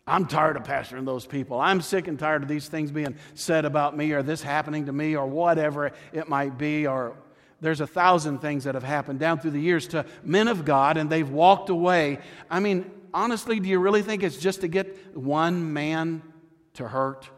I'm 0.06 0.26
tired 0.26 0.56
of 0.56 0.64
pastoring 0.64 1.04
those 1.04 1.26
people. 1.26 1.60
I'm 1.60 1.80
sick 1.80 2.08
and 2.08 2.18
tired 2.18 2.42
of 2.42 2.48
these 2.48 2.66
things 2.66 2.90
being 2.90 3.14
said 3.34 3.64
about 3.64 3.96
me 3.96 4.10
or 4.10 4.24
this 4.24 4.42
happening 4.42 4.86
to 4.86 4.92
me 4.92 5.14
or 5.14 5.26
whatever 5.26 5.92
it 6.12 6.28
might 6.28 6.58
be. 6.58 6.88
Or 6.88 7.16
there's 7.60 7.80
a 7.80 7.86
thousand 7.86 8.40
things 8.40 8.64
that 8.64 8.74
have 8.74 8.82
happened 8.82 9.20
down 9.20 9.38
through 9.38 9.52
the 9.52 9.60
years 9.60 9.86
to 9.88 10.04
men 10.24 10.48
of 10.48 10.64
God 10.64 10.96
and 10.96 11.08
they've 11.08 11.30
walked 11.30 11.70
away. 11.70 12.18
I 12.50 12.58
mean, 12.58 12.90
honestly, 13.14 13.60
do 13.60 13.68
you 13.68 13.78
really 13.78 14.02
think 14.02 14.22
it's 14.22 14.36
just 14.36 14.60
to 14.62 14.68
get 14.68 15.16
one 15.16 15.72
man 15.72 16.22
to 16.74 16.88
hurt? 16.88 17.28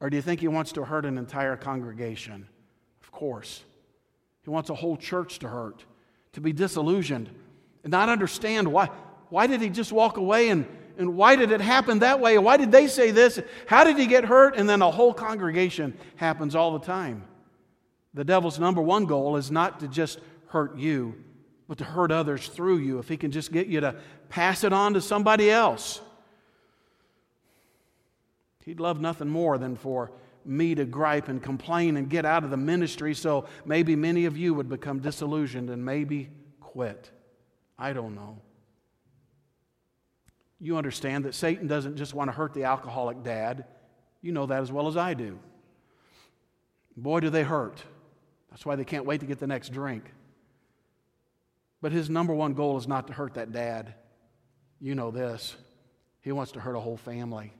Or 0.00 0.10
do 0.10 0.16
you 0.16 0.22
think 0.22 0.40
he 0.40 0.48
wants 0.48 0.72
to 0.72 0.84
hurt 0.84 1.04
an 1.04 1.18
entire 1.18 1.56
congregation? 1.56 2.48
Of 3.02 3.10
course. 3.10 3.62
He 4.42 4.50
wants 4.50 4.70
a 4.70 4.74
whole 4.74 4.96
church 4.96 5.40
to 5.40 5.48
hurt, 5.48 5.84
to 6.32 6.40
be 6.40 6.52
disillusioned, 6.52 7.30
and 7.82 7.90
not 7.90 8.08
understand 8.08 8.68
why. 8.68 8.90
Why 9.28 9.46
did 9.46 9.60
he 9.60 9.68
just 9.68 9.92
walk 9.92 10.16
away 10.16 10.48
and, 10.48 10.66
and 10.96 11.16
why 11.16 11.36
did 11.36 11.50
it 11.50 11.60
happen 11.60 11.98
that 11.98 12.20
way? 12.20 12.38
Why 12.38 12.56
did 12.56 12.72
they 12.72 12.86
say 12.86 13.10
this? 13.10 13.40
How 13.66 13.84
did 13.84 13.98
he 13.98 14.06
get 14.06 14.24
hurt? 14.24 14.56
And 14.56 14.68
then 14.68 14.80
a 14.80 14.90
whole 14.90 15.12
congregation 15.12 15.98
happens 16.16 16.54
all 16.54 16.78
the 16.78 16.84
time. 16.84 17.24
The 18.14 18.24
devil's 18.24 18.58
number 18.58 18.80
one 18.80 19.04
goal 19.04 19.36
is 19.36 19.50
not 19.50 19.80
to 19.80 19.88
just 19.88 20.20
hurt 20.46 20.76
you, 20.76 21.14
but 21.68 21.78
to 21.78 21.84
hurt 21.84 22.10
others 22.10 22.48
through 22.48 22.78
you. 22.78 22.98
If 22.98 23.08
he 23.08 23.16
can 23.16 23.30
just 23.30 23.52
get 23.52 23.66
you 23.66 23.80
to 23.80 23.94
pass 24.30 24.64
it 24.64 24.72
on 24.72 24.94
to 24.94 25.00
somebody 25.00 25.50
else. 25.50 26.00
He'd 28.64 28.80
love 28.80 29.00
nothing 29.00 29.28
more 29.28 29.58
than 29.58 29.76
for 29.76 30.10
me 30.44 30.74
to 30.74 30.84
gripe 30.84 31.28
and 31.28 31.42
complain 31.42 31.96
and 31.96 32.08
get 32.08 32.24
out 32.24 32.42
of 32.42 32.50
the 32.50 32.56
ministry 32.56 33.14
so 33.14 33.46
maybe 33.66 33.96
many 33.96 34.24
of 34.24 34.36
you 34.36 34.54
would 34.54 34.68
become 34.68 34.98
disillusioned 34.98 35.68
and 35.68 35.84
maybe 35.84 36.30
quit. 36.60 37.10
I 37.78 37.92
don't 37.92 38.14
know. 38.14 38.40
You 40.60 40.76
understand 40.76 41.24
that 41.24 41.34
Satan 41.34 41.66
doesn't 41.66 41.96
just 41.96 42.14
want 42.14 42.28
to 42.28 42.32
hurt 42.32 42.54
the 42.54 42.64
alcoholic 42.64 43.22
dad. 43.22 43.64
You 44.22 44.32
know 44.32 44.46
that 44.46 44.62
as 44.62 44.72
well 44.72 44.88
as 44.88 44.96
I 44.96 45.14
do. 45.14 45.38
Boy, 46.96 47.20
do 47.20 47.30
they 47.30 47.44
hurt. 47.44 47.82
That's 48.50 48.66
why 48.66 48.74
they 48.74 48.84
can't 48.84 49.04
wait 49.04 49.20
to 49.20 49.26
get 49.26 49.38
the 49.38 49.46
next 49.46 49.70
drink. 49.70 50.04
But 51.80 51.92
his 51.92 52.10
number 52.10 52.34
one 52.34 52.54
goal 52.54 52.76
is 52.76 52.88
not 52.88 53.06
to 53.06 53.12
hurt 53.12 53.34
that 53.34 53.52
dad. 53.52 53.94
You 54.80 54.94
know 54.94 55.10
this. 55.10 55.56
He 56.22 56.32
wants 56.32 56.52
to 56.52 56.60
hurt 56.60 56.74
a 56.74 56.80
whole 56.80 56.96
family. 56.96 57.52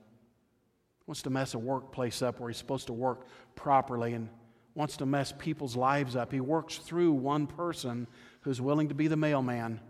Wants 1.07 1.23
to 1.23 1.31
mess 1.31 1.55
a 1.55 1.59
workplace 1.59 2.21
up 2.21 2.41
where 2.41 2.51
he's 2.51 2.59
supposed 2.59 2.89
to 2.89 2.93
work 2.93 3.27
properly 3.55 4.15
and 4.15 4.29
wants 4.75 4.97
to 4.99 5.07
mess 5.07 5.33
people's 5.39 5.77
lives 5.77 6.17
up. 6.17 6.33
He 6.33 6.41
works 6.41 6.79
through 6.79 7.13
one 7.13 7.47
person 7.47 8.07
who's 8.43 8.61
willing 8.61 8.89
to 8.89 8.95
be 8.95 9.09
the 9.09 9.17
mailman 9.17 9.81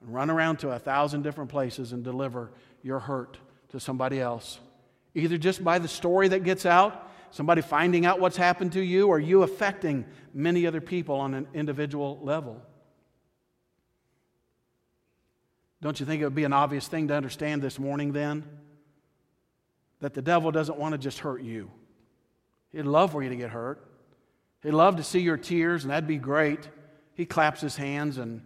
and 0.00 0.14
run 0.14 0.30
around 0.30 0.58
to 0.58 0.70
a 0.70 0.78
thousand 0.78 1.22
different 1.22 1.50
places 1.50 1.92
and 1.92 2.04
deliver 2.04 2.52
your 2.82 3.00
hurt 3.00 3.38
to 3.70 3.80
somebody 3.80 4.20
else. 4.20 4.60
Either 5.14 5.38
just 5.38 5.64
by 5.64 5.78
the 5.78 5.88
story 5.88 6.28
that 6.28 6.44
gets 6.44 6.66
out, 6.66 7.10
somebody 7.30 7.62
finding 7.62 8.04
out 8.04 8.20
what's 8.20 8.36
happened 8.36 8.72
to 8.72 8.80
you, 8.80 9.08
or 9.08 9.18
you 9.18 9.42
affecting 9.42 10.04
many 10.32 10.66
other 10.66 10.80
people 10.80 11.16
on 11.16 11.34
an 11.34 11.46
individual 11.54 12.20
level. 12.22 12.60
Don't 15.84 16.00
you 16.00 16.06
think 16.06 16.22
it 16.22 16.24
would 16.24 16.34
be 16.34 16.44
an 16.44 16.54
obvious 16.54 16.88
thing 16.88 17.08
to 17.08 17.14
understand 17.14 17.60
this 17.60 17.78
morning 17.78 18.12
then? 18.12 18.42
That 20.00 20.14
the 20.14 20.22
devil 20.22 20.50
doesn't 20.50 20.78
want 20.78 20.92
to 20.92 20.98
just 20.98 21.18
hurt 21.18 21.42
you. 21.42 21.70
He'd 22.72 22.86
love 22.86 23.12
for 23.12 23.22
you 23.22 23.28
to 23.28 23.36
get 23.36 23.50
hurt. 23.50 23.86
He'd 24.62 24.70
love 24.70 24.96
to 24.96 25.02
see 25.02 25.20
your 25.20 25.36
tears, 25.36 25.84
and 25.84 25.90
that'd 25.90 26.08
be 26.08 26.16
great. 26.16 26.66
He 27.12 27.26
claps 27.26 27.60
his 27.60 27.76
hands 27.76 28.16
and 28.16 28.40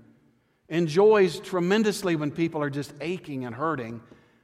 enjoys 0.68 1.38
tremendously 1.38 2.16
when 2.16 2.32
people 2.32 2.60
are 2.60 2.70
just 2.70 2.92
aching 3.00 3.44
and 3.44 3.54
hurting. 3.54 4.00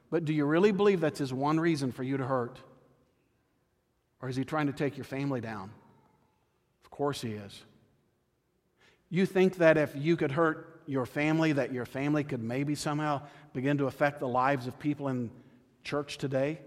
But 0.08 0.24
do 0.24 0.32
you 0.32 0.44
really 0.44 0.70
believe 0.70 1.00
that's 1.00 1.18
his 1.18 1.34
one 1.34 1.58
reason 1.58 1.90
for 1.90 2.04
you 2.04 2.18
to 2.18 2.24
hurt? 2.24 2.60
Or 4.22 4.28
is 4.28 4.36
he 4.36 4.44
trying 4.44 4.68
to 4.68 4.72
take 4.72 4.96
your 4.96 5.02
family 5.02 5.40
down? 5.40 5.72
Of 6.84 6.92
course 6.92 7.20
he 7.20 7.32
is. 7.32 7.60
You 9.10 9.26
think 9.26 9.56
that 9.56 9.78
if 9.78 9.96
you 9.96 10.16
could 10.16 10.30
hurt 10.30 10.73
your 10.86 11.06
family, 11.06 11.52
that 11.52 11.72
your 11.72 11.86
family 11.86 12.24
could 12.24 12.42
maybe 12.42 12.74
somehow 12.74 13.22
begin 13.52 13.78
to 13.78 13.86
affect 13.86 14.20
the 14.20 14.28
lives 14.28 14.66
of 14.66 14.78
people 14.78 15.08
in 15.08 15.30
church 15.82 16.18
today? 16.18 16.60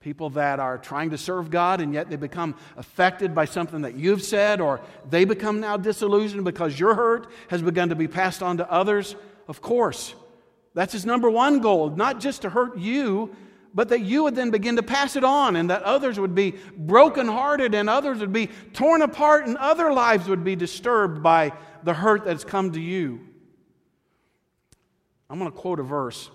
People 0.00 0.30
that 0.30 0.60
are 0.60 0.78
trying 0.78 1.10
to 1.10 1.18
serve 1.18 1.50
God 1.50 1.80
and 1.80 1.92
yet 1.92 2.08
they 2.08 2.16
become 2.16 2.54
affected 2.76 3.34
by 3.34 3.44
something 3.44 3.82
that 3.82 3.94
you've 3.94 4.22
said, 4.22 4.60
or 4.60 4.80
they 5.08 5.24
become 5.24 5.60
now 5.60 5.76
disillusioned 5.76 6.44
because 6.44 6.78
your 6.78 6.94
hurt 6.94 7.28
has 7.48 7.62
begun 7.62 7.88
to 7.88 7.96
be 7.96 8.08
passed 8.08 8.42
on 8.42 8.58
to 8.58 8.70
others. 8.70 9.16
Of 9.48 9.60
course, 9.60 10.14
that's 10.74 10.92
his 10.92 11.04
number 11.04 11.28
one 11.28 11.60
goal, 11.60 11.90
not 11.90 12.20
just 12.20 12.42
to 12.42 12.50
hurt 12.50 12.78
you, 12.78 13.34
but 13.74 13.88
that 13.90 14.00
you 14.00 14.22
would 14.24 14.34
then 14.34 14.50
begin 14.50 14.76
to 14.76 14.82
pass 14.82 15.16
it 15.16 15.24
on 15.24 15.56
and 15.56 15.70
that 15.70 15.82
others 15.82 16.18
would 16.18 16.34
be 16.34 16.54
brokenhearted 16.76 17.74
and 17.74 17.88
others 17.88 18.18
would 18.18 18.32
be 18.32 18.48
torn 18.72 19.02
apart 19.02 19.46
and 19.46 19.56
other 19.58 19.92
lives 19.92 20.28
would 20.28 20.44
be 20.44 20.56
disturbed 20.56 21.22
by 21.22 21.52
the 21.82 21.94
hurt 21.94 22.24
that's 22.24 22.44
come 22.44 22.72
to 22.72 22.80
you. 22.80 23.20
I'm 25.28 25.38
going 25.38 25.50
to 25.50 25.56
quote 25.56 25.80
a 25.80 25.82
verse 25.82 26.30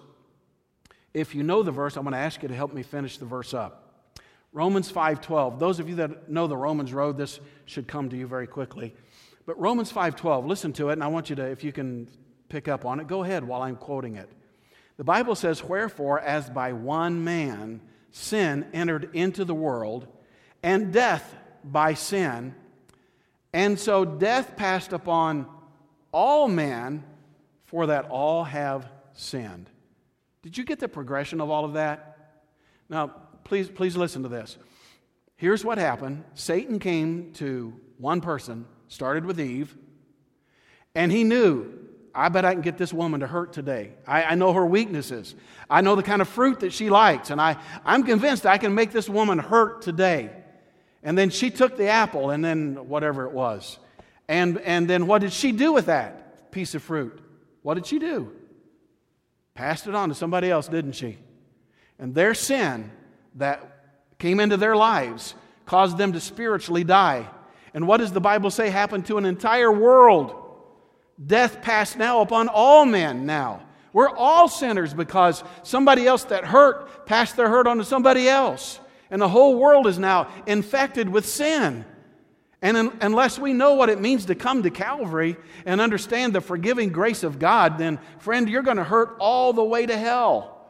if 1.14 1.36
you 1.36 1.44
know 1.44 1.62
the 1.62 1.72
verse, 1.72 1.96
I'm 1.96 2.04
going 2.04 2.14
to 2.14 2.20
ask 2.20 2.42
you 2.42 2.48
to 2.48 2.56
help 2.56 2.74
me 2.74 2.82
finish 2.82 3.18
the 3.18 3.26
verse 3.26 3.54
up. 3.54 4.12
Romans 4.52 4.92
5:12. 4.92 5.60
Those 5.60 5.80
of 5.80 5.90
you 5.90 5.96
that 5.96 6.30
know 6.30 6.48
the 6.48 6.58
Romans 6.58 6.94
road, 6.94 7.18
this 7.18 7.40
should 7.66 7.88
come 7.88 8.10
to 8.10 8.18
you 8.18 8.28
very 8.28 8.48
quickly. 8.48 8.94
But 9.46 9.60
Romans 9.60 9.92
5:12, 9.92 10.46
listen 10.46 10.74
to 10.74 10.90
it 10.90 10.94
and 10.94 11.04
I 11.04 11.08
want 11.08 11.30
you 11.30 11.36
to 11.38 11.44
if 11.44 11.64
you 11.64 11.72
can 11.72 12.08
pick 12.50 12.68
up 12.68 12.86
on 12.86 13.00
it, 13.00 13.08
go 13.08 13.24
ahead 13.24 13.44
while 13.44 13.62
I'm 13.62 13.76
quoting 13.76 14.16
it. 14.16 14.30
The 14.98 15.04
Bible 15.04 15.36
says, 15.36 15.64
"Wherefore 15.64 16.20
as 16.20 16.50
by 16.50 16.74
one 16.74 17.24
man 17.24 17.82
sin 18.12 18.68
entered 18.74 19.10
into 19.14 19.44
the 19.44 19.56
world, 19.56 20.08
and 20.62 20.94
death 20.94 21.36
by 21.64 21.96
sin, 21.96 22.54
and 23.54 23.80
so 23.80 24.06
death 24.06 24.56
passed 24.56 24.94
upon 24.94 25.48
all 26.12 26.48
men, 26.48 27.04
for 27.74 27.88
that 27.88 28.06
all 28.12 28.44
have 28.44 28.88
sinned." 29.14 29.68
Did 30.44 30.60
you 30.60 30.64
get 30.64 30.80
the 30.80 30.88
progression 30.88 31.42
of 31.42 31.50
all 31.50 31.66
of 31.66 31.74
that? 31.74 32.18
Now, 32.88 33.08
please, 33.44 33.68
please 33.68 33.98
listen 33.98 34.22
to 34.22 34.30
this. 34.30 34.58
Here's 35.38 35.66
what 35.66 35.80
happened 35.80 36.24
Satan 36.36 36.78
came 36.78 37.34
to 37.34 37.74
one 37.98 38.22
person, 38.22 38.68
started 38.90 39.26
with 39.26 39.42
Eve, 39.42 39.76
and 40.94 41.12
he 41.12 41.24
knew, 41.24 41.74
I 42.14 42.30
bet 42.30 42.46
I 42.46 42.54
can 42.54 42.62
get 42.62 42.78
this 42.78 42.94
woman 42.94 43.22
to 43.22 43.28
hurt 43.28 43.54
today. 43.54 43.94
I, 44.06 44.24
I 44.24 44.36
know 44.36 44.54
her 44.54 44.66
weaknesses. 44.68 45.34
I 45.68 45.82
know 45.82 45.96
the 45.96 46.04
kind 46.04 46.22
of 46.22 46.30
fruit 46.30 46.60
that 46.60 46.74
she 46.74 46.92
likes, 46.92 47.32
and 47.32 47.42
I, 47.42 47.58
I'm 47.84 48.04
convinced 48.04 48.46
I 48.46 48.60
can 48.60 48.76
make 48.76 48.92
this 48.92 49.10
woman 49.10 49.40
hurt 49.40 49.82
today. 49.82 50.30
And 51.02 51.18
then 51.18 51.32
she 51.32 51.50
took 51.50 51.76
the 51.76 51.88
apple, 51.88 52.30
and 52.30 52.46
then 52.46 52.88
whatever 52.88 53.26
it 53.26 53.32
was. 53.32 53.80
And, 54.28 54.60
and 54.60 54.88
then 54.88 55.08
what 55.08 55.22
did 55.22 55.34
she 55.34 55.52
do 55.52 55.74
with 55.74 55.88
that 55.88 56.52
piece 56.52 56.76
of 56.76 56.84
fruit? 56.84 57.20
What 57.64 57.74
did 57.74 57.88
she 57.88 57.98
do? 57.98 58.32
Passed 59.56 59.88
it 59.88 59.96
on 59.96 60.10
to 60.10 60.16
somebody 60.16 60.50
else, 60.52 60.68
didn't 60.68 60.94
she? 60.94 61.18
And 61.98 62.14
their 62.14 62.34
sin 62.34 62.92
that 63.36 63.86
came 64.20 64.40
into 64.40 64.58
their 64.58 64.76
lives 64.76 65.36
caused 65.66 65.98
them 65.98 66.14
to 66.14 66.20
spiritually 66.20 66.84
die. 66.84 67.28
And 67.74 67.88
what 67.88 67.98
does 67.98 68.12
the 68.12 68.22
Bible 68.22 68.52
say 68.52 68.70
happened 68.70 69.06
to 69.08 69.18
an 69.18 69.26
entire 69.26 69.72
world? 69.72 70.36
Death 71.26 71.62
passed 71.62 71.98
now 71.98 72.22
upon 72.22 72.48
all 72.50 72.86
men 72.86 73.26
now. 73.26 73.64
We're 73.94 74.10
all 74.10 74.48
sinners 74.48 74.94
because 74.94 75.44
somebody 75.62 76.08
else 76.08 76.24
that 76.26 76.46
hurt 76.46 77.06
passed 77.06 77.38
their 77.38 77.50
hurt 77.50 77.68
on 77.68 77.78
to 77.78 77.86
somebody 77.86 78.28
else. 78.28 78.80
And 79.12 79.22
the 79.22 79.30
whole 79.30 79.56
world 79.56 79.86
is 79.86 80.00
now 80.00 80.28
infected 80.48 81.08
with 81.08 81.28
sin. 81.28 81.86
And 82.64 82.78
un- 82.78 82.98
unless 83.02 83.38
we 83.38 83.52
know 83.52 83.74
what 83.74 83.90
it 83.90 84.00
means 84.00 84.26
to 84.26 84.36
come 84.36 84.64
to 84.64 84.70
Calvary 84.70 85.36
and 85.66 85.82
understand 85.82 86.34
the 86.34 86.40
forgiving 86.40 86.90
grace 86.90 87.22
of 87.24 87.38
God, 87.38 87.78
then, 87.78 88.00
friend, 88.20 88.50
you're 88.50 88.64
going 88.64 88.78
to 88.78 88.86
hurt 88.86 89.18
all 89.20 89.52
the 89.52 89.64
way 89.64 89.86
to 89.86 89.98
hell. 89.98 90.66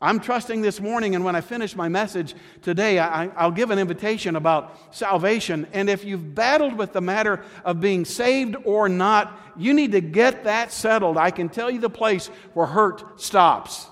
I'm 0.00 0.20
trusting 0.20 0.60
this 0.60 0.78
morning, 0.78 1.14
and 1.14 1.24
when 1.24 1.34
I 1.34 1.40
finish 1.40 1.74
my 1.74 1.88
message 1.88 2.34
today, 2.60 2.98
I, 2.98 3.46
will 3.46 3.50
give 3.50 3.70
an 3.70 3.78
invitation 3.78 4.36
about 4.36 4.94
salvation. 4.94 5.66
And 5.72 5.88
if 5.88 6.04
you've 6.04 6.34
battled 6.34 6.74
with 6.74 6.92
the 6.92 7.00
matter 7.00 7.42
of 7.64 7.80
being 7.80 8.04
saved 8.04 8.54
or 8.64 8.90
not, 8.90 9.40
you 9.56 9.72
need 9.72 9.92
to 9.92 10.02
get 10.02 10.44
that 10.44 10.70
settled. 10.70 11.16
I 11.16 11.30
can 11.30 11.48
tell 11.48 11.70
you 11.70 11.80
the 11.80 11.90
place 11.90 12.28
where 12.52 12.66
hurt 12.66 13.20
stops. 13.20 13.86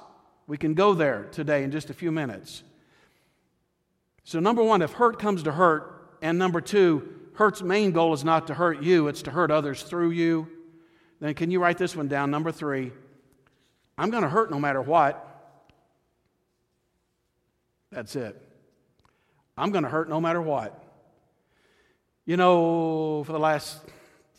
We 0.46 0.58
can 0.58 0.74
go 0.74 0.92
there 0.92 1.24
today 1.32 1.64
in 1.64 1.72
just 1.72 1.88
a 1.88 1.94
few 1.94 2.12
minutes. 2.12 2.62
So, 4.24 4.40
number 4.40 4.62
one, 4.62 4.82
if 4.82 4.92
hurt 4.92 5.18
comes 5.18 5.44
to 5.44 5.52
hurt, 5.52 5.94
and 6.20 6.38
number 6.38 6.60
two, 6.60 7.15
hurt's 7.36 7.62
main 7.62 7.92
goal 7.92 8.12
is 8.12 8.24
not 8.24 8.46
to 8.48 8.54
hurt 8.54 8.82
you, 8.82 9.08
it's 9.08 9.22
to 9.22 9.30
hurt 9.30 9.50
others 9.50 9.82
through 9.82 10.10
you. 10.10 10.48
Then 11.20 11.34
can 11.34 11.50
you 11.50 11.60
write 11.60 11.78
this 11.78 11.96
one 11.96 12.08
down? 12.08 12.30
Number 12.30 12.52
three, 12.52 12.92
I'm 13.96 14.10
going 14.10 14.22
to 14.22 14.28
hurt 14.28 14.50
no 14.50 14.58
matter 14.58 14.82
what. 14.82 15.22
That's 17.90 18.16
it. 18.16 18.40
I'm 19.56 19.70
going 19.70 19.84
to 19.84 19.90
hurt 19.90 20.08
no 20.08 20.20
matter 20.20 20.42
what. 20.42 20.82
You 22.26 22.36
know, 22.36 23.22
for 23.24 23.32
the 23.32 23.38
last 23.38 23.80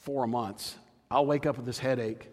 four 0.01 0.27
months, 0.27 0.75
I'll 1.09 1.25
wake 1.25 1.45
up 1.45 1.57
with 1.57 1.65
this 1.65 1.79
headache 1.79 2.29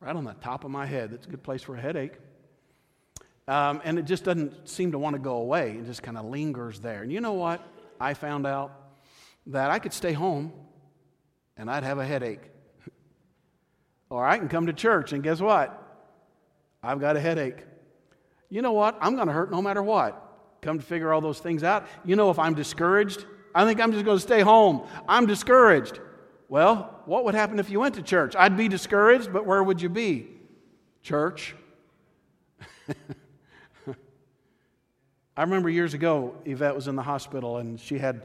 right 0.00 0.16
on 0.16 0.24
the 0.24 0.32
top 0.34 0.64
of 0.64 0.70
my 0.70 0.86
head. 0.86 1.10
That's 1.10 1.26
a 1.26 1.30
good 1.30 1.42
place 1.42 1.62
for 1.62 1.76
a 1.76 1.80
headache. 1.80 2.14
Um, 3.46 3.80
and 3.84 3.98
it 3.98 4.06
just 4.06 4.24
doesn't 4.24 4.68
seem 4.68 4.92
to 4.92 4.98
want 4.98 5.14
to 5.14 5.20
go 5.20 5.34
away. 5.34 5.72
It 5.72 5.86
just 5.86 6.02
kind 6.02 6.16
of 6.16 6.24
lingers 6.24 6.80
there. 6.80 7.02
And 7.02 7.12
you 7.12 7.20
know 7.20 7.34
what 7.34 7.66
I 8.00 8.14
found 8.14 8.46
out? 8.46 8.72
That 9.46 9.70
I 9.70 9.78
could 9.78 9.92
stay 9.92 10.12
home 10.12 10.52
and 11.56 11.70
I'd 11.70 11.84
have 11.84 11.98
a 11.98 12.06
headache. 12.06 12.50
or 14.10 14.26
I 14.26 14.38
can 14.38 14.48
come 14.48 14.66
to 14.66 14.72
church 14.72 15.12
and 15.12 15.22
guess 15.22 15.40
what? 15.40 15.76
I've 16.82 17.00
got 17.00 17.16
a 17.16 17.20
headache. 17.20 17.64
You 18.48 18.62
know 18.62 18.72
what? 18.72 18.96
I'm 19.00 19.14
going 19.14 19.28
to 19.28 19.32
hurt 19.32 19.50
no 19.50 19.62
matter 19.62 19.82
what. 19.82 20.26
Come 20.62 20.78
to 20.78 20.84
figure 20.84 21.12
all 21.12 21.20
those 21.20 21.38
things 21.38 21.62
out. 21.62 21.86
You 22.04 22.16
know, 22.16 22.30
if 22.30 22.38
I'm 22.38 22.54
discouraged, 22.54 23.24
I 23.54 23.64
think 23.64 23.80
I'm 23.80 23.92
just 23.92 24.04
going 24.04 24.18
to 24.18 24.22
stay 24.22 24.40
home. 24.40 24.86
I'm 25.08 25.26
discouraged. 25.26 26.00
Well, 26.48 27.00
what 27.04 27.24
would 27.24 27.34
happen 27.34 27.58
if 27.58 27.70
you 27.70 27.80
went 27.80 27.94
to 27.94 28.02
church? 28.02 28.34
I'd 28.36 28.56
be 28.56 28.68
discouraged, 28.68 29.32
but 29.32 29.46
where 29.46 29.62
would 29.62 29.80
you 29.80 29.88
be? 29.88 30.28
Church. 31.02 31.54
I 35.36 35.42
remember 35.42 35.70
years 35.70 35.94
ago, 35.94 36.34
Yvette 36.44 36.74
was 36.74 36.88
in 36.88 36.96
the 36.96 37.02
hospital 37.02 37.58
and 37.58 37.78
she 37.78 37.98
had 37.98 38.22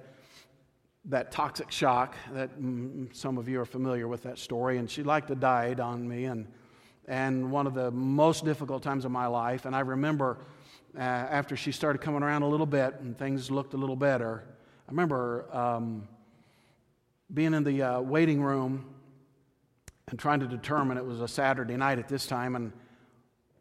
that 1.08 1.32
toxic 1.32 1.72
shock 1.72 2.16
that 2.34 2.60
mm, 2.60 3.14
some 3.16 3.38
of 3.38 3.48
you 3.48 3.60
are 3.60 3.66
familiar 3.66 4.08
with 4.08 4.24
that 4.24 4.38
story 4.38 4.78
and 4.78 4.90
she 4.90 5.04
like 5.04 5.28
to 5.28 5.36
died 5.36 5.80
on 5.80 6.08
me 6.08 6.26
and 6.26 6.48
and 7.08 7.52
one 7.52 7.68
of 7.68 7.76
the 7.76 7.92
most 7.92 8.44
difficult 8.44 8.82
times 8.82 9.06
of 9.06 9.12
my 9.12 9.28
life 9.28 9.66
and 9.66 9.76
i 9.76 9.82
remember 9.82 10.40
uh, 10.98 11.02
after 11.02 11.56
she 11.56 11.72
started 11.72 12.00
coming 12.00 12.24
around 12.24 12.42
a 12.42 12.48
little 12.48 12.66
bit 12.66 12.96
and 13.02 13.18
things 13.18 13.52
looked 13.52 13.74
a 13.74 13.78
little 13.78 13.96
better 13.96 14.44
i 14.88 14.92
remember 14.92 15.46
um, 15.56 16.08
being 17.34 17.54
in 17.54 17.64
the 17.64 17.82
uh, 17.82 18.02
waiting 18.02 18.42
room 18.42 18.86
and 20.10 20.20
trying 20.20 20.40
to 20.40 20.48
determine 20.48 20.98
it 20.98 21.06
was 21.06 21.22
a 21.22 21.28
Saturday 21.28 21.76
night 21.76 21.98
at 21.98 22.08
this 22.08 22.28
time, 22.28 22.56
and 22.56 22.72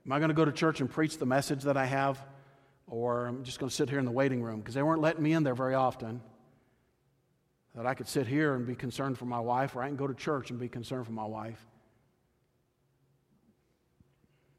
am 0.05 0.13
I 0.13 0.19
going 0.19 0.29
to 0.29 0.35
go 0.35 0.45
to 0.45 0.53
church 0.53 0.81
and 0.81 0.91
preach 0.91 1.19
the 1.19 1.27
message 1.27 1.63
that 1.63 1.77
I 1.77 1.87
have, 1.87 2.23
or 2.87 3.27
I'm 3.27 3.45
just 3.45 3.59
going 3.59 3.71
to 3.71 3.75
sit 3.75 3.89
here 3.89 3.99
in 3.99 4.05
the 4.05 4.11
waiting 4.11 4.43
room 4.43 4.61
because 4.61 4.75
they 4.75 4.83
weren't 4.83 5.01
letting 5.01 5.23
me 5.23 5.33
in 5.33 5.43
there 5.43 5.55
very 5.55 5.75
often. 5.75 6.21
That 7.75 7.87
I 7.87 7.95
could 7.95 8.07
sit 8.07 8.27
here 8.27 8.55
and 8.55 8.67
be 8.67 8.75
concerned 8.75 9.19
for 9.19 9.25
my 9.25 9.41
wife, 9.41 9.75
or 9.75 9.83
I 9.83 9.89
can 9.89 9.97
go 9.97 10.07
to 10.07 10.15
church 10.15 10.51
and 10.51 10.59
be 10.59 10.69
concerned 10.69 11.07
for 11.07 11.13
my 11.13 11.25
wife. 11.25 11.65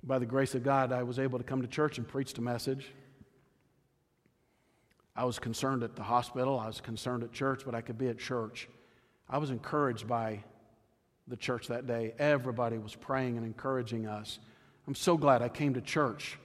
By 0.04 0.20
the 0.20 0.26
grace 0.26 0.54
of 0.54 0.64
God, 0.64 0.92
I 0.92 1.04
was 1.04 1.18
able 1.18 1.40
to 1.40 1.44
come 1.44 1.62
to 1.62 1.68
church 1.68 1.98
and 1.98 2.08
preach 2.08 2.34
the 2.34 2.42
message. 2.42 2.92
I 5.16 5.24
was 5.24 5.40
concerned 5.40 5.82
at 5.82 5.96
the 5.96 6.04
hospital, 6.04 6.60
I 6.60 6.68
was 6.68 6.82
concerned 6.82 7.24
at 7.24 7.32
church, 7.32 7.64
but 7.66 7.74
I 7.74 7.82
could 7.82 7.98
be 7.98 8.10
at 8.10 8.20
church. 8.20 8.68
I 9.30 9.38
was 9.38 9.50
encouraged 9.50 10.08
by 10.08 10.44
the 11.28 11.38
church 11.38 11.68
that 11.70 11.88
day. 11.88 12.14
Everybody 12.20 12.78
was 12.78 12.96
praying 12.96 13.38
and 13.38 13.46
encouraging 13.46 14.06
us. 14.08 14.40
I'm 14.88 14.94
so 14.94 15.18
glad 15.18 15.42
I 15.42 15.50
came 15.50 15.74
to 15.74 15.82
church 15.82 16.38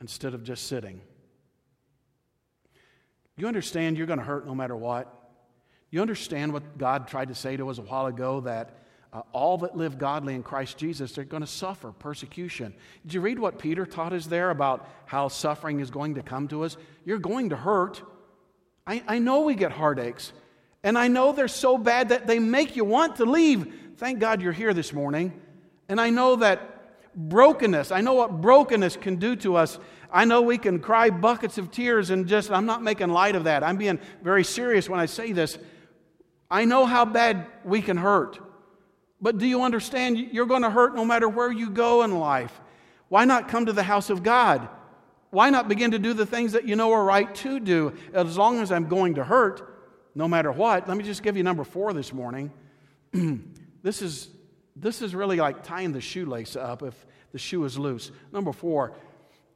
instead 0.00 0.34
of 0.34 0.44
just 0.44 0.66
sitting. 0.68 1.00
You 3.36 3.48
understand 3.48 3.96
you're 3.96 4.06
going 4.06 4.20
to 4.20 4.24
hurt 4.24 4.46
no 4.46 4.54
matter 4.54 4.76
what? 4.76 5.23
You 5.94 6.02
understand 6.02 6.52
what 6.52 6.76
God 6.76 7.06
tried 7.06 7.28
to 7.28 7.36
say 7.36 7.56
to 7.56 7.70
us 7.70 7.78
a 7.78 7.82
while 7.82 8.06
ago 8.06 8.40
that 8.40 8.70
uh, 9.12 9.22
all 9.32 9.58
that 9.58 9.76
live 9.76 9.96
godly 9.96 10.34
in 10.34 10.42
Christ 10.42 10.76
Jesus, 10.76 11.12
they're 11.12 11.22
going 11.22 11.42
to 11.42 11.46
suffer 11.46 11.92
persecution. 11.92 12.74
Did 13.04 13.14
you 13.14 13.20
read 13.20 13.38
what 13.38 13.60
Peter 13.60 13.86
taught 13.86 14.12
us 14.12 14.26
there 14.26 14.50
about 14.50 14.88
how 15.06 15.28
suffering 15.28 15.78
is 15.78 15.92
going 15.92 16.16
to 16.16 16.22
come 16.24 16.48
to 16.48 16.64
us? 16.64 16.76
You're 17.04 17.20
going 17.20 17.50
to 17.50 17.56
hurt. 17.56 18.02
I, 18.84 19.04
I 19.06 19.18
know 19.20 19.42
we 19.42 19.54
get 19.54 19.70
heartaches, 19.70 20.32
and 20.82 20.98
I 20.98 21.06
know 21.06 21.30
they're 21.30 21.46
so 21.46 21.78
bad 21.78 22.08
that 22.08 22.26
they 22.26 22.40
make 22.40 22.74
you 22.74 22.84
want 22.84 23.14
to 23.18 23.24
leave. 23.24 23.72
Thank 23.98 24.18
God 24.18 24.42
you're 24.42 24.52
here 24.52 24.74
this 24.74 24.92
morning. 24.92 25.40
And 25.88 26.00
I 26.00 26.10
know 26.10 26.34
that 26.34 27.14
brokenness, 27.14 27.92
I 27.92 28.00
know 28.00 28.14
what 28.14 28.40
brokenness 28.40 28.96
can 28.96 29.14
do 29.14 29.36
to 29.36 29.54
us. 29.54 29.78
I 30.12 30.24
know 30.24 30.42
we 30.42 30.58
can 30.58 30.80
cry 30.80 31.10
buckets 31.10 31.56
of 31.56 31.70
tears 31.70 32.10
and 32.10 32.26
just, 32.26 32.50
I'm 32.50 32.66
not 32.66 32.82
making 32.82 33.10
light 33.10 33.36
of 33.36 33.44
that. 33.44 33.62
I'm 33.62 33.76
being 33.76 34.00
very 34.24 34.42
serious 34.42 34.88
when 34.88 34.98
I 34.98 35.06
say 35.06 35.30
this. 35.30 35.56
I 36.54 36.66
know 36.66 36.86
how 36.86 37.04
bad 37.04 37.48
we 37.64 37.82
can 37.82 37.96
hurt. 37.96 38.38
But 39.20 39.38
do 39.38 39.46
you 39.46 39.64
understand? 39.64 40.16
You're 40.18 40.46
going 40.46 40.62
to 40.62 40.70
hurt 40.70 40.94
no 40.94 41.04
matter 41.04 41.28
where 41.28 41.50
you 41.50 41.68
go 41.68 42.04
in 42.04 42.16
life. 42.16 42.60
Why 43.08 43.24
not 43.24 43.48
come 43.48 43.66
to 43.66 43.72
the 43.72 43.82
house 43.82 44.08
of 44.08 44.22
God? 44.22 44.68
Why 45.30 45.50
not 45.50 45.66
begin 45.66 45.90
to 45.90 45.98
do 45.98 46.12
the 46.12 46.24
things 46.24 46.52
that 46.52 46.64
you 46.64 46.76
know 46.76 46.92
are 46.92 47.02
right 47.02 47.34
to 47.34 47.58
do? 47.58 47.92
As 48.12 48.38
long 48.38 48.60
as 48.60 48.70
I'm 48.70 48.86
going 48.86 49.16
to 49.16 49.24
hurt, 49.24 49.68
no 50.14 50.28
matter 50.28 50.52
what. 50.52 50.86
Let 50.86 50.96
me 50.96 51.02
just 51.02 51.24
give 51.24 51.36
you 51.36 51.42
number 51.42 51.64
four 51.64 51.92
this 51.92 52.12
morning. 52.12 52.52
this, 53.82 54.00
is, 54.00 54.28
this 54.76 55.02
is 55.02 55.12
really 55.12 55.38
like 55.38 55.64
tying 55.64 55.90
the 55.90 56.00
shoelace 56.00 56.54
up 56.54 56.84
if 56.84 56.94
the 57.32 57.38
shoe 57.38 57.64
is 57.64 57.76
loose. 57.76 58.12
Number 58.32 58.52
four, 58.52 58.92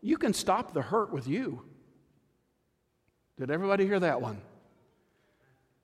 you 0.02 0.16
can 0.16 0.34
stop 0.34 0.74
the 0.74 0.82
hurt 0.82 1.12
with 1.12 1.28
you. 1.28 1.62
Did 3.36 3.52
everybody 3.52 3.86
hear 3.86 4.00
that 4.00 4.20
one? 4.20 4.42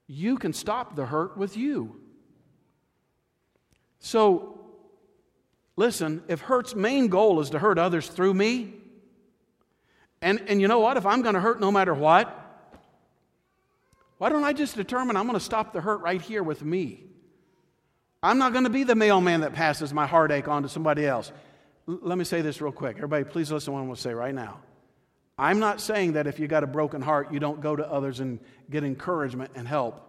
You 0.06 0.36
can 0.36 0.52
stop 0.52 0.96
the 0.96 1.06
hurt 1.06 1.36
with 1.36 1.56
you. 1.56 2.00
So, 3.98 4.58
listen, 5.76 6.22
if 6.28 6.40
hurt's 6.40 6.74
main 6.74 7.08
goal 7.08 7.40
is 7.40 7.50
to 7.50 7.58
hurt 7.58 7.78
others 7.78 8.06
through 8.08 8.34
me, 8.34 8.74
and, 10.20 10.42
and 10.48 10.60
you 10.60 10.68
know 10.68 10.80
what? 10.80 10.96
If 10.96 11.06
I'm 11.06 11.22
going 11.22 11.34
to 11.34 11.40
hurt 11.40 11.60
no 11.60 11.70
matter 11.70 11.94
what, 11.94 12.40
why 14.18 14.28
don't 14.28 14.44
I 14.44 14.52
just 14.52 14.76
determine 14.76 15.16
I'm 15.16 15.26
going 15.26 15.38
to 15.38 15.44
stop 15.44 15.72
the 15.72 15.80
hurt 15.80 16.00
right 16.00 16.20
here 16.20 16.42
with 16.42 16.62
me? 16.62 17.02
I'm 18.22 18.38
not 18.38 18.52
going 18.52 18.64
to 18.64 18.70
be 18.70 18.84
the 18.84 18.94
mailman 18.94 19.42
that 19.42 19.52
passes 19.52 19.92
my 19.92 20.06
heartache 20.06 20.48
on 20.48 20.62
to 20.62 20.68
somebody 20.68 21.06
else. 21.06 21.30
L- 21.86 21.98
let 22.00 22.16
me 22.16 22.24
say 22.24 22.40
this 22.40 22.60
real 22.60 22.72
quick. 22.72 22.96
Everybody, 22.96 23.24
please 23.24 23.52
listen 23.52 23.66
to 23.66 23.72
what 23.72 23.80
I'm 23.80 23.86
going 23.86 23.96
to 23.96 24.00
say 24.00 24.14
right 24.14 24.34
now. 24.34 24.60
I'm 25.36 25.58
not 25.58 25.80
saying 25.80 26.12
that 26.12 26.26
if 26.26 26.38
you 26.38 26.46
got 26.46 26.62
a 26.62 26.66
broken 26.66 27.02
heart, 27.02 27.32
you 27.32 27.40
don't 27.40 27.60
go 27.60 27.74
to 27.74 27.90
others 27.90 28.20
and 28.20 28.38
get 28.70 28.84
encouragement 28.84 29.50
and 29.54 29.66
help. 29.66 30.00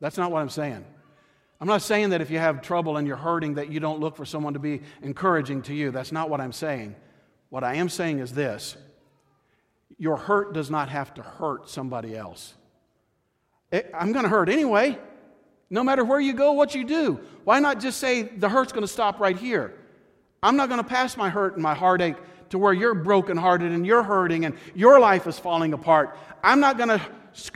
That's 0.00 0.16
not 0.16 0.30
what 0.30 0.40
I'm 0.40 0.48
saying. 0.48 0.84
I'm 1.60 1.66
not 1.66 1.82
saying 1.82 2.10
that 2.10 2.20
if 2.20 2.30
you 2.30 2.38
have 2.38 2.62
trouble 2.62 2.96
and 2.96 3.06
you're 3.06 3.16
hurting 3.16 3.54
that 3.54 3.70
you 3.70 3.80
don't 3.80 3.98
look 3.98 4.16
for 4.16 4.24
someone 4.24 4.52
to 4.52 4.60
be 4.60 4.80
encouraging 5.02 5.62
to 5.62 5.74
you. 5.74 5.90
That's 5.90 6.12
not 6.12 6.30
what 6.30 6.40
I'm 6.40 6.52
saying. 6.52 6.94
What 7.50 7.64
I 7.64 7.74
am 7.74 7.88
saying 7.88 8.20
is 8.20 8.32
this 8.32 8.76
your 9.98 10.16
hurt 10.16 10.52
does 10.52 10.70
not 10.70 10.88
have 10.90 11.12
to 11.14 11.22
hurt 11.22 11.68
somebody 11.68 12.16
else. 12.16 12.54
It, 13.72 13.90
I'm 13.92 14.12
going 14.12 14.22
to 14.22 14.28
hurt 14.28 14.48
anyway, 14.48 14.96
no 15.68 15.82
matter 15.82 16.04
where 16.04 16.20
you 16.20 16.32
go, 16.32 16.52
what 16.52 16.74
you 16.74 16.84
do. 16.84 17.20
Why 17.42 17.58
not 17.58 17.80
just 17.80 17.98
say 17.98 18.22
the 18.22 18.48
hurt's 18.48 18.72
going 18.72 18.84
to 18.84 18.92
stop 18.92 19.18
right 19.18 19.36
here? 19.36 19.74
I'm 20.40 20.56
not 20.56 20.68
going 20.68 20.80
to 20.80 20.88
pass 20.88 21.16
my 21.16 21.28
hurt 21.28 21.54
and 21.54 21.62
my 21.62 21.74
heartache 21.74 22.14
to 22.50 22.58
where 22.58 22.72
you're 22.72 22.94
brokenhearted 22.94 23.70
and 23.72 23.86
you're 23.86 24.02
hurting 24.02 24.44
and 24.44 24.56
your 24.74 25.00
life 25.00 25.26
is 25.26 25.38
falling 25.38 25.72
apart. 25.72 26.16
I'm 26.42 26.60
not 26.60 26.76
going 26.76 26.88
to 26.88 27.00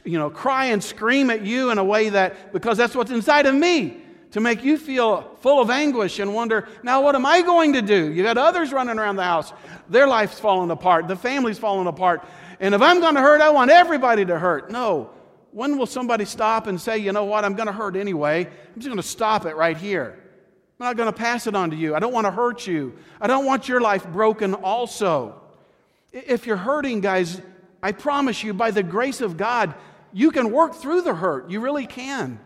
you 0.05 0.18
know, 0.18 0.31
cry 0.31 0.66
and 0.66 0.83
scream 0.83 1.31
at 1.31 1.44
you 1.44 1.70
in 1.70 1.78
a 1.78 1.85
way 1.85 2.11
that, 2.11 2.52
because 2.52 2.78
that's 2.78 2.94
what's 2.94 3.11
inside 3.11 3.46
of 3.46 3.55
me, 3.55 3.98
to 4.33 4.40
make 4.40 4.64
you 4.64 4.78
feel 4.78 5.37
full 5.40 5.61
of 5.61 5.70
anguish 5.70 6.18
and 6.18 6.35
wonder, 6.35 6.66
now 6.83 7.02
what 7.02 7.14
am 7.14 7.26
I 7.26 7.42
going 7.42 7.74
to 7.74 7.83
do? 7.83 8.11
You 8.12 8.22
got 8.22 8.38
others 8.38 8.72
running 8.72 8.98
around 8.98 9.16
the 9.16 9.24
house. 9.24 9.52
Their 9.90 10.07
life's 10.07 10.40
falling 10.40 10.70
apart. 10.70 11.07
The 11.07 11.16
family's 11.16 11.59
falling 11.59 11.87
apart. 11.87 12.24
And 12.59 12.74
if 12.74 12.81
I'm 12.81 13.00
going 13.00 13.14
to 13.14 13.20
hurt, 13.20 13.40
I 13.40 13.50
want 13.50 13.70
everybody 13.70 14.24
to 14.24 14.38
hurt. 14.38 14.70
No. 14.70 15.11
When 15.50 15.76
will 15.76 15.87
somebody 15.87 16.24
stop 16.24 16.66
and 16.66 16.81
say, 16.81 16.96
you 16.96 17.12
know 17.12 17.24
what, 17.24 17.44
I'm 17.44 17.55
going 17.55 17.66
to 17.66 17.74
hurt 17.74 17.94
anyway? 17.94 18.46
I'm 18.46 18.74
just 18.76 18.87
going 18.87 18.96
to 18.96 19.02
stop 19.02 19.44
it 19.44 19.55
right 19.55 19.76
here. 19.76 20.21
I'm 20.82 20.86
not 20.86 20.96
going 20.96 21.12
to 21.12 21.16
pass 21.16 21.46
it 21.46 21.54
on 21.54 21.70
to 21.70 21.76
you. 21.76 21.94
I 21.94 22.00
don't 22.00 22.12
want 22.12 22.24
to 22.24 22.32
hurt 22.32 22.66
you. 22.66 22.98
I 23.20 23.28
don't 23.28 23.46
want 23.46 23.68
your 23.68 23.80
life 23.80 24.04
broken 24.08 24.52
also. 24.52 25.40
If 26.10 26.44
you're 26.44 26.56
hurting, 26.56 27.00
guys, 27.00 27.40
I 27.80 27.92
promise 27.92 28.42
you, 28.42 28.52
by 28.52 28.72
the 28.72 28.82
grace 28.82 29.20
of 29.20 29.36
God, 29.36 29.76
you 30.12 30.32
can 30.32 30.50
work 30.50 30.74
through 30.74 31.02
the 31.02 31.14
hurt. 31.14 31.48
You 31.48 31.60
really 31.60 31.86
can. 31.86 32.40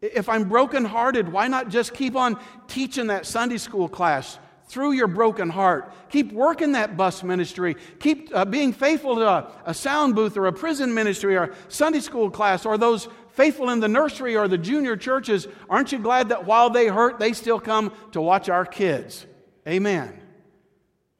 If 0.00 0.26
I'm 0.30 0.48
brokenhearted, 0.48 1.30
why 1.30 1.48
not 1.48 1.68
just 1.68 1.92
keep 1.92 2.16
on 2.16 2.40
teaching 2.66 3.08
that 3.08 3.26
Sunday 3.26 3.58
school 3.58 3.90
class 3.90 4.38
through 4.66 4.92
your 4.92 5.06
broken 5.06 5.48
heart? 5.48 5.92
Keep 6.10 6.32
working 6.32 6.72
that 6.72 6.96
bus 6.96 7.22
ministry. 7.22 7.76
Keep 8.00 8.30
uh, 8.34 8.44
being 8.44 8.72
faithful 8.72 9.16
to 9.16 9.28
a, 9.28 9.52
a 9.66 9.74
sound 9.74 10.14
booth 10.14 10.36
or 10.36 10.46
a 10.46 10.52
prison 10.52 10.94
ministry 10.94 11.36
or 11.36 11.54
Sunday 11.68 12.00
school 12.00 12.30
class 12.30 12.66
or 12.66 12.78
those 12.78 13.08
faithful 13.30 13.70
in 13.70 13.80
the 13.80 13.88
nursery 13.88 14.36
or 14.36 14.48
the 14.48 14.58
junior 14.58 14.96
churches. 14.96 15.46
Aren't 15.68 15.92
you 15.92 15.98
glad 15.98 16.30
that 16.30 16.46
while 16.46 16.70
they 16.70 16.88
hurt, 16.88 17.18
they 17.18 17.32
still 17.32 17.60
come 17.60 17.92
to 18.12 18.20
watch 18.20 18.48
our 18.48 18.64
kids? 18.64 19.26
Amen. 19.68 20.20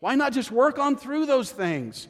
Why 0.00 0.14
not 0.14 0.32
just 0.32 0.50
work 0.50 0.78
on 0.78 0.96
through 0.96 1.26
those 1.26 1.50
things? 1.50 2.09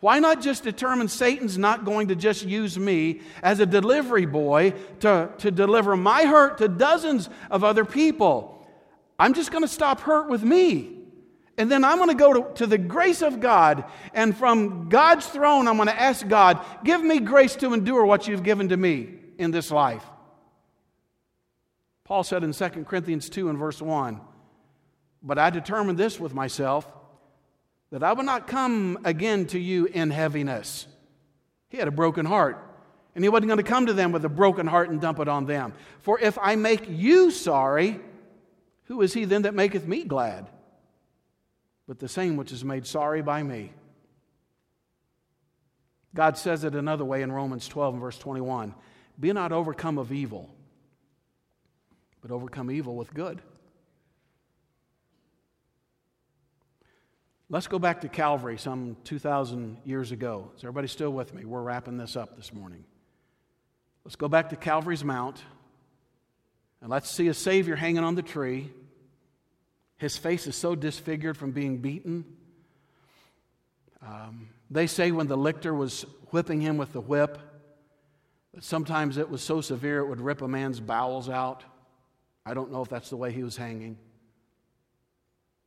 Why 0.00 0.18
not 0.18 0.42
just 0.42 0.62
determine 0.62 1.08
Satan's 1.08 1.56
not 1.56 1.84
going 1.84 2.08
to 2.08 2.16
just 2.16 2.44
use 2.44 2.78
me 2.78 3.22
as 3.42 3.60
a 3.60 3.66
delivery 3.66 4.26
boy 4.26 4.74
to, 5.00 5.30
to 5.38 5.50
deliver 5.50 5.96
my 5.96 6.24
hurt 6.24 6.58
to 6.58 6.68
dozens 6.68 7.30
of 7.50 7.64
other 7.64 7.84
people? 7.84 8.55
I'm 9.18 9.34
just 9.34 9.50
going 9.50 9.64
to 9.64 9.68
stop 9.68 10.00
hurt 10.00 10.28
with 10.28 10.42
me. 10.42 10.96
And 11.58 11.70
then 11.70 11.84
I'm 11.84 11.96
going 11.96 12.10
to 12.10 12.14
go 12.14 12.42
to, 12.42 12.66
the 12.66 12.76
grace 12.76 13.22
of 13.22 13.40
God. 13.40 13.84
And 14.12 14.36
from 14.36 14.88
God's 14.88 15.26
throne, 15.26 15.68
I'm 15.68 15.76
going 15.76 15.88
to 15.88 16.00
ask 16.00 16.26
God, 16.26 16.60
give 16.84 17.02
me 17.02 17.18
grace 17.18 17.56
to 17.56 17.72
endure 17.72 18.04
what 18.04 18.28
you've 18.28 18.42
given 18.42 18.68
to 18.68 18.76
me 18.76 19.14
in 19.38 19.52
this 19.52 19.70
life. 19.70 20.04
Paul 22.04 22.24
said 22.24 22.44
in 22.44 22.52
2 22.52 22.68
Corinthians 22.84 23.30
2 23.30 23.48
and 23.48 23.58
verse 23.58 23.80
1 23.80 24.20
But 25.22 25.38
I 25.38 25.50
determined 25.50 25.98
this 25.98 26.20
with 26.20 26.34
myself 26.34 26.86
that 27.90 28.02
I 28.02 28.12
would 28.12 28.26
not 28.26 28.46
come 28.46 28.98
again 29.04 29.46
to 29.46 29.58
you 29.58 29.86
in 29.86 30.10
heaviness. 30.10 30.86
He 31.70 31.78
had 31.78 31.88
a 31.88 31.92
broken 31.92 32.26
heart. 32.26 32.62
And 33.14 33.24
he 33.24 33.30
wasn't 33.30 33.48
going 33.48 33.56
to 33.56 33.64
come 33.64 33.86
to 33.86 33.94
them 33.94 34.12
with 34.12 34.26
a 34.26 34.28
broken 34.28 34.66
heart 34.66 34.90
and 34.90 35.00
dump 35.00 35.20
it 35.20 35.28
on 35.28 35.46
them. 35.46 35.72
For 36.00 36.20
if 36.20 36.36
I 36.38 36.54
make 36.56 36.84
you 36.86 37.30
sorry, 37.30 37.98
who 38.86 39.02
is 39.02 39.12
he 39.12 39.24
then 39.24 39.42
that 39.42 39.54
maketh 39.54 39.86
me 39.86 40.04
glad? 40.04 40.48
But 41.86 41.98
the 41.98 42.08
same 42.08 42.36
which 42.36 42.52
is 42.52 42.64
made 42.64 42.86
sorry 42.86 43.22
by 43.22 43.42
me. 43.42 43.72
God 46.14 46.38
says 46.38 46.64
it 46.64 46.74
another 46.74 47.04
way 47.04 47.22
in 47.22 47.30
Romans 47.30 47.68
12 47.68 47.94
and 47.94 48.00
verse 48.00 48.18
21 48.18 48.74
Be 49.20 49.32
not 49.32 49.52
overcome 49.52 49.98
of 49.98 50.12
evil, 50.12 50.50
but 52.22 52.30
overcome 52.30 52.70
evil 52.70 52.96
with 52.96 53.12
good. 53.12 53.40
Let's 57.48 57.68
go 57.68 57.78
back 57.78 58.00
to 58.00 58.08
Calvary 58.08 58.58
some 58.58 58.96
2,000 59.04 59.78
years 59.84 60.10
ago. 60.10 60.50
Is 60.56 60.64
everybody 60.64 60.88
still 60.88 61.12
with 61.12 61.32
me? 61.32 61.44
We're 61.44 61.62
wrapping 61.62 61.96
this 61.96 62.16
up 62.16 62.36
this 62.36 62.52
morning. 62.52 62.84
Let's 64.04 64.16
go 64.16 64.26
back 64.26 64.50
to 64.50 64.56
Calvary's 64.56 65.04
Mount 65.04 65.40
and 66.80 66.90
let's 66.90 67.10
see 67.10 67.28
a 67.28 67.34
Savior 67.34 67.76
hanging 67.76 68.04
on 68.04 68.14
the 68.14 68.22
tree. 68.22 68.70
His 69.98 70.16
face 70.16 70.46
is 70.46 70.56
so 70.56 70.74
disfigured 70.74 71.36
from 71.36 71.52
being 71.52 71.78
beaten. 71.78 72.24
Um, 74.06 74.48
they 74.70 74.86
say 74.86 75.10
when 75.10 75.26
the 75.26 75.36
lictor 75.36 75.74
was 75.74 76.02
whipping 76.30 76.60
him 76.60 76.76
with 76.76 76.92
the 76.92 77.00
whip, 77.00 77.38
that 78.54 78.62
sometimes 78.62 79.16
it 79.16 79.28
was 79.30 79.42
so 79.42 79.60
severe 79.60 80.00
it 80.00 80.08
would 80.08 80.20
rip 80.20 80.42
a 80.42 80.48
man's 80.48 80.80
bowels 80.80 81.28
out. 81.28 81.64
I 82.44 82.54
don't 82.54 82.70
know 82.70 82.82
if 82.82 82.88
that's 82.88 83.10
the 83.10 83.16
way 83.16 83.32
he 83.32 83.42
was 83.42 83.56
hanging, 83.56 83.98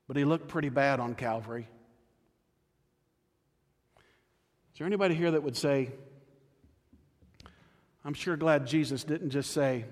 but 0.08 0.16
he 0.16 0.26
looked 0.26 0.48
pretty 0.48 0.70
bad 0.70 1.00
on 1.00 1.16
Calvary. 1.16 1.68
Is 4.74 4.80
there 4.80 4.88
anybody 4.88 5.16
here 5.16 5.32
that 5.32 5.44
would 5.44 5.58
say, 5.58 5.90
I'm 8.06 8.14
sure 8.14 8.38
glad 8.38 8.66
Jesus 8.66 9.04
didn't 9.04 9.32
just 9.32 9.52
say, 9.52 9.86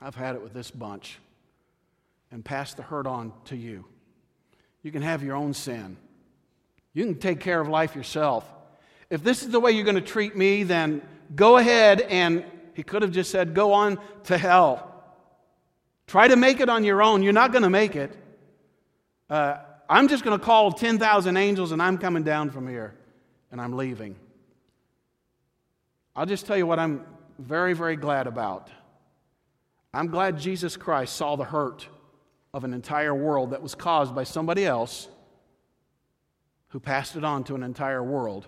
I've 0.00 0.14
had 0.14 0.34
it 0.34 0.42
with 0.42 0.52
this 0.52 0.70
bunch, 0.70 1.18
and 2.30 2.44
pass 2.44 2.74
the 2.74 2.82
hurt 2.82 3.06
on 3.06 3.32
to 3.46 3.56
you? 3.56 3.84
You 4.82 4.92
can 4.92 5.02
have 5.02 5.22
your 5.22 5.36
own 5.36 5.54
sin. 5.54 5.96
You 6.92 7.04
can 7.04 7.16
take 7.16 7.40
care 7.40 7.60
of 7.60 7.68
life 7.68 7.94
yourself. 7.94 8.44
If 9.10 9.22
this 9.22 9.42
is 9.42 9.50
the 9.50 9.60
way 9.60 9.72
you're 9.72 9.84
going 9.84 9.96
to 9.96 10.00
treat 10.00 10.36
me, 10.36 10.62
then 10.62 11.02
go 11.34 11.56
ahead 11.56 12.00
and, 12.00 12.44
he 12.74 12.82
could 12.82 13.02
have 13.02 13.10
just 13.10 13.30
said, 13.30 13.54
go 13.54 13.72
on 13.72 13.98
to 14.24 14.38
hell. 14.38 14.84
Try 16.06 16.28
to 16.28 16.36
make 16.36 16.60
it 16.60 16.68
on 16.68 16.84
your 16.84 17.02
own. 17.02 17.22
You're 17.22 17.32
not 17.32 17.52
going 17.52 17.64
to 17.64 17.70
make 17.70 17.96
it. 17.96 18.16
Uh, 19.28 19.58
I'm 19.88 20.08
just 20.08 20.24
going 20.24 20.38
to 20.38 20.44
call 20.44 20.72
10,000 20.72 21.36
angels 21.36 21.72
and 21.72 21.82
I'm 21.82 21.98
coming 21.98 22.22
down 22.22 22.50
from 22.50 22.68
here 22.68 22.94
and 23.50 23.60
I'm 23.60 23.76
leaving. 23.76 24.16
I'll 26.14 26.26
just 26.26 26.46
tell 26.46 26.56
you 26.56 26.66
what 26.66 26.78
I'm 26.78 27.04
very, 27.38 27.74
very 27.74 27.96
glad 27.96 28.26
about. 28.26 28.70
I'm 29.92 30.08
glad 30.08 30.38
Jesus 30.38 30.76
Christ 30.76 31.16
saw 31.16 31.36
the 31.36 31.44
hurt 31.44 31.88
of 32.52 32.64
an 32.64 32.74
entire 32.74 33.14
world 33.14 33.50
that 33.50 33.62
was 33.62 33.74
caused 33.74 34.14
by 34.14 34.24
somebody 34.24 34.64
else 34.64 35.08
who 36.68 36.80
passed 36.80 37.16
it 37.16 37.24
on 37.24 37.44
to 37.44 37.54
an 37.54 37.62
entire 37.62 38.02
world. 38.02 38.46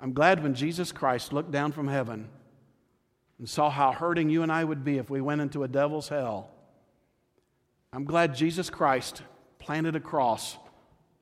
I'm 0.00 0.12
glad 0.12 0.42
when 0.42 0.54
Jesus 0.54 0.92
Christ 0.92 1.32
looked 1.32 1.50
down 1.50 1.72
from 1.72 1.88
heaven 1.88 2.28
and 3.38 3.48
saw 3.48 3.70
how 3.70 3.92
hurting 3.92 4.30
you 4.30 4.42
and 4.42 4.50
I 4.50 4.64
would 4.64 4.84
be 4.84 4.98
if 4.98 5.10
we 5.10 5.20
went 5.20 5.40
into 5.40 5.62
a 5.62 5.68
devil's 5.68 6.08
hell. 6.08 6.50
I'm 7.92 8.04
glad 8.04 8.34
Jesus 8.34 8.70
Christ 8.70 9.22
planted 9.58 9.96
a 9.96 10.00
cross 10.00 10.56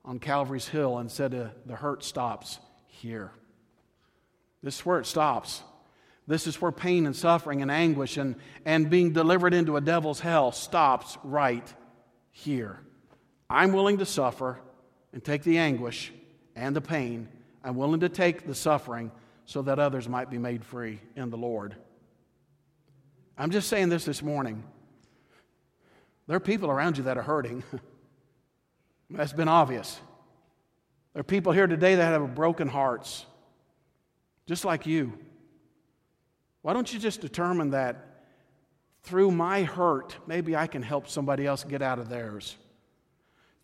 on 0.04 0.18
Calvary's 0.18 0.68
Hill 0.68 0.98
and 0.98 1.10
said, 1.10 1.34
uh, 1.34 1.48
The 1.66 1.76
hurt 1.76 2.02
stops 2.02 2.58
here. 2.86 3.32
This 4.62 4.76
is 4.80 4.86
where 4.86 4.98
it 4.98 5.06
stops. 5.06 5.62
This 6.28 6.46
is 6.46 6.60
where 6.60 6.70
pain 6.70 7.06
and 7.06 7.16
suffering 7.16 7.62
and 7.62 7.70
anguish 7.70 8.18
and, 8.18 8.36
and 8.66 8.90
being 8.90 9.14
delivered 9.14 9.54
into 9.54 9.78
a 9.78 9.80
devil's 9.80 10.20
hell 10.20 10.52
stops 10.52 11.16
right 11.24 11.66
here. 12.30 12.78
I'm 13.48 13.72
willing 13.72 13.96
to 13.98 14.04
suffer 14.04 14.60
and 15.14 15.24
take 15.24 15.42
the 15.42 15.56
anguish 15.56 16.12
and 16.54 16.76
the 16.76 16.82
pain. 16.82 17.28
I'm 17.64 17.76
willing 17.76 18.00
to 18.00 18.10
take 18.10 18.46
the 18.46 18.54
suffering 18.54 19.10
so 19.46 19.62
that 19.62 19.78
others 19.78 20.06
might 20.06 20.28
be 20.28 20.36
made 20.36 20.66
free 20.66 21.00
in 21.16 21.30
the 21.30 21.38
Lord. 21.38 21.74
I'm 23.38 23.50
just 23.50 23.70
saying 23.70 23.88
this 23.88 24.04
this 24.04 24.22
morning. 24.22 24.62
There 26.26 26.36
are 26.36 26.40
people 26.40 26.70
around 26.70 26.98
you 26.98 27.04
that 27.04 27.16
are 27.16 27.22
hurting. 27.22 27.64
That's 29.10 29.32
been 29.32 29.48
obvious. 29.48 29.98
There 31.14 31.20
are 31.20 31.24
people 31.24 31.52
here 31.52 31.66
today 31.66 31.94
that 31.94 32.12
have 32.12 32.34
broken 32.34 32.68
hearts, 32.68 33.24
just 34.46 34.66
like 34.66 34.84
you. 34.84 35.18
Why 36.62 36.72
don't 36.72 36.92
you 36.92 36.98
just 36.98 37.20
determine 37.20 37.70
that 37.70 37.96
through 39.02 39.30
my 39.30 39.62
hurt, 39.62 40.16
maybe 40.26 40.56
I 40.56 40.66
can 40.66 40.82
help 40.82 41.08
somebody 41.08 41.46
else 41.46 41.64
get 41.64 41.82
out 41.82 41.98
of 41.98 42.08
theirs? 42.08 42.56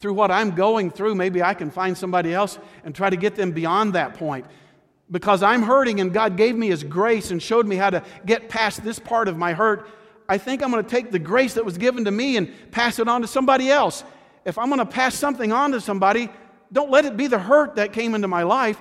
Through 0.00 0.14
what 0.14 0.30
I'm 0.30 0.52
going 0.52 0.90
through, 0.90 1.14
maybe 1.14 1.42
I 1.42 1.54
can 1.54 1.70
find 1.70 1.96
somebody 1.96 2.32
else 2.32 2.58
and 2.84 2.94
try 2.94 3.10
to 3.10 3.16
get 3.16 3.36
them 3.36 3.52
beyond 3.52 3.94
that 3.94 4.14
point. 4.14 4.46
Because 5.10 5.42
I'm 5.42 5.62
hurting 5.62 6.00
and 6.00 6.12
God 6.12 6.36
gave 6.36 6.56
me 6.56 6.68
His 6.68 6.82
grace 6.82 7.30
and 7.30 7.42
showed 7.42 7.66
me 7.66 7.76
how 7.76 7.90
to 7.90 8.02
get 8.24 8.48
past 8.48 8.84
this 8.84 8.98
part 8.98 9.28
of 9.28 9.36
my 9.36 9.52
hurt. 9.52 9.88
I 10.28 10.38
think 10.38 10.62
I'm 10.62 10.70
going 10.70 10.82
to 10.82 10.90
take 10.90 11.10
the 11.10 11.18
grace 11.18 11.54
that 11.54 11.64
was 11.64 11.76
given 11.76 12.04
to 12.06 12.10
me 12.10 12.36
and 12.36 12.52
pass 12.70 12.98
it 12.98 13.08
on 13.08 13.20
to 13.20 13.26
somebody 13.26 13.70
else. 13.70 14.04
If 14.44 14.58
I'm 14.58 14.68
going 14.68 14.78
to 14.78 14.86
pass 14.86 15.14
something 15.14 15.52
on 15.52 15.72
to 15.72 15.80
somebody, 15.80 16.30
don't 16.72 16.90
let 16.90 17.04
it 17.04 17.16
be 17.16 17.26
the 17.26 17.38
hurt 17.38 17.76
that 17.76 17.92
came 17.92 18.14
into 18.14 18.28
my 18.28 18.42
life. 18.42 18.80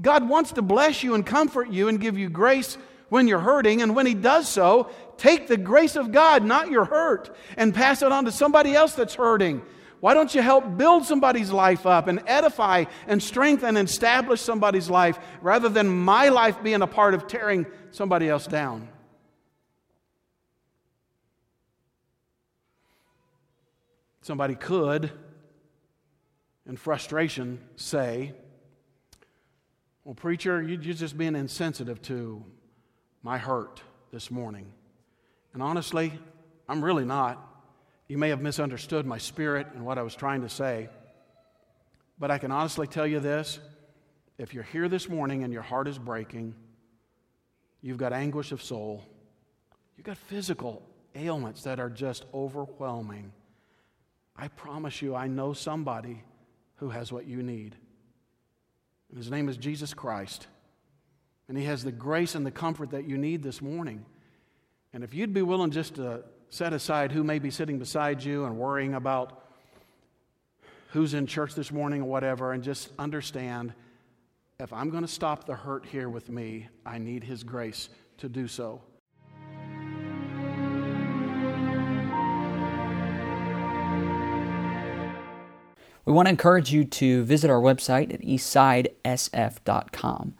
God 0.00 0.28
wants 0.28 0.52
to 0.52 0.62
bless 0.62 1.02
you 1.02 1.14
and 1.14 1.24
comfort 1.24 1.70
you 1.70 1.88
and 1.88 2.00
give 2.00 2.16
you 2.16 2.28
grace 2.28 2.78
when 3.08 3.28
you're 3.28 3.38
hurting. 3.38 3.82
And 3.82 3.94
when 3.94 4.06
He 4.06 4.14
does 4.14 4.48
so, 4.48 4.90
take 5.16 5.48
the 5.48 5.56
grace 5.56 5.96
of 5.96 6.12
God, 6.12 6.44
not 6.44 6.70
your 6.70 6.84
hurt, 6.84 7.34
and 7.56 7.74
pass 7.74 8.02
it 8.02 8.12
on 8.12 8.24
to 8.26 8.32
somebody 8.32 8.74
else 8.74 8.94
that's 8.94 9.14
hurting. 9.14 9.62
Why 10.00 10.14
don't 10.14 10.32
you 10.32 10.42
help 10.42 10.76
build 10.76 11.04
somebody's 11.04 11.50
life 11.50 11.84
up 11.84 12.06
and 12.06 12.22
edify 12.26 12.84
and 13.08 13.20
strengthen 13.20 13.76
and 13.76 13.88
establish 13.88 14.40
somebody's 14.40 14.88
life 14.88 15.18
rather 15.40 15.68
than 15.68 15.88
my 15.88 16.28
life 16.28 16.62
being 16.62 16.82
a 16.82 16.86
part 16.86 17.14
of 17.14 17.26
tearing 17.26 17.66
somebody 17.90 18.28
else 18.28 18.46
down? 18.46 18.88
Somebody 24.20 24.54
could, 24.54 25.10
in 26.66 26.76
frustration, 26.76 27.60
say, 27.76 28.34
Well, 30.04 30.14
preacher, 30.14 30.62
you're 30.62 30.76
just 30.76 31.16
being 31.16 31.34
insensitive 31.34 32.02
to 32.02 32.44
my 33.22 33.38
hurt 33.38 33.82
this 34.12 34.30
morning. 34.30 34.72
And 35.52 35.62
honestly, 35.62 36.12
I'm 36.68 36.84
really 36.84 37.04
not. 37.04 37.44
You 38.08 38.18
may 38.18 38.30
have 38.30 38.40
misunderstood 38.40 39.06
my 39.06 39.18
spirit 39.18 39.66
and 39.74 39.84
what 39.84 39.98
I 39.98 40.02
was 40.02 40.14
trying 40.14 40.42
to 40.42 40.48
say. 40.48 40.88
But 42.18 42.30
I 42.30 42.38
can 42.38 42.50
honestly 42.50 42.86
tell 42.86 43.06
you 43.06 43.20
this 43.20 43.58
if 44.38 44.54
you're 44.54 44.64
here 44.64 44.88
this 44.88 45.08
morning 45.08 45.42
and 45.42 45.52
your 45.52 45.62
heart 45.62 45.88
is 45.88 45.98
breaking, 45.98 46.54
you've 47.80 47.98
got 47.98 48.12
anguish 48.12 48.52
of 48.52 48.62
soul, 48.62 49.04
you've 49.96 50.06
got 50.06 50.16
physical 50.16 50.82
ailments 51.14 51.64
that 51.64 51.80
are 51.80 51.90
just 51.90 52.24
overwhelming. 52.32 53.32
I 54.36 54.48
promise 54.48 55.02
you, 55.02 55.16
I 55.16 55.26
know 55.26 55.52
somebody 55.52 56.22
who 56.76 56.90
has 56.90 57.12
what 57.12 57.26
you 57.26 57.42
need. 57.42 57.74
And 59.08 59.18
his 59.18 59.30
name 59.30 59.48
is 59.48 59.56
Jesus 59.56 59.94
Christ. 59.94 60.46
And 61.48 61.56
he 61.56 61.64
has 61.64 61.82
the 61.82 61.92
grace 61.92 62.34
and 62.34 62.44
the 62.44 62.50
comfort 62.50 62.90
that 62.90 63.08
you 63.08 63.16
need 63.16 63.42
this 63.42 63.62
morning. 63.62 64.04
And 64.92 65.02
if 65.02 65.14
you'd 65.14 65.32
be 65.32 65.42
willing 65.42 65.70
just 65.70 65.94
to 65.96 66.24
set 66.50 66.72
aside 66.72 67.12
who 67.12 67.24
may 67.24 67.38
be 67.38 67.50
sitting 67.50 67.78
beside 67.78 68.22
you 68.22 68.44
and 68.44 68.56
worrying 68.56 68.94
about 68.94 69.44
who's 70.92 71.14
in 71.14 71.26
church 71.26 71.54
this 71.54 71.70
morning 71.70 72.02
or 72.02 72.08
whatever, 72.08 72.52
and 72.52 72.62
just 72.62 72.90
understand 72.98 73.72
if 74.60 74.72
I'm 74.72 74.90
going 74.90 75.04
to 75.04 75.08
stop 75.08 75.44
the 75.44 75.54
hurt 75.54 75.86
here 75.86 76.08
with 76.08 76.30
me, 76.30 76.68
I 76.84 76.98
need 76.98 77.22
his 77.22 77.44
grace 77.44 77.90
to 78.18 78.28
do 78.28 78.48
so. 78.48 78.82
We 86.04 86.14
want 86.14 86.26
to 86.26 86.30
encourage 86.30 86.72
you 86.72 86.86
to 86.86 87.22
visit 87.24 87.50
our 87.50 87.60
website 87.60 88.14
at 88.14 88.22
eastsidesf.com. 88.22 90.34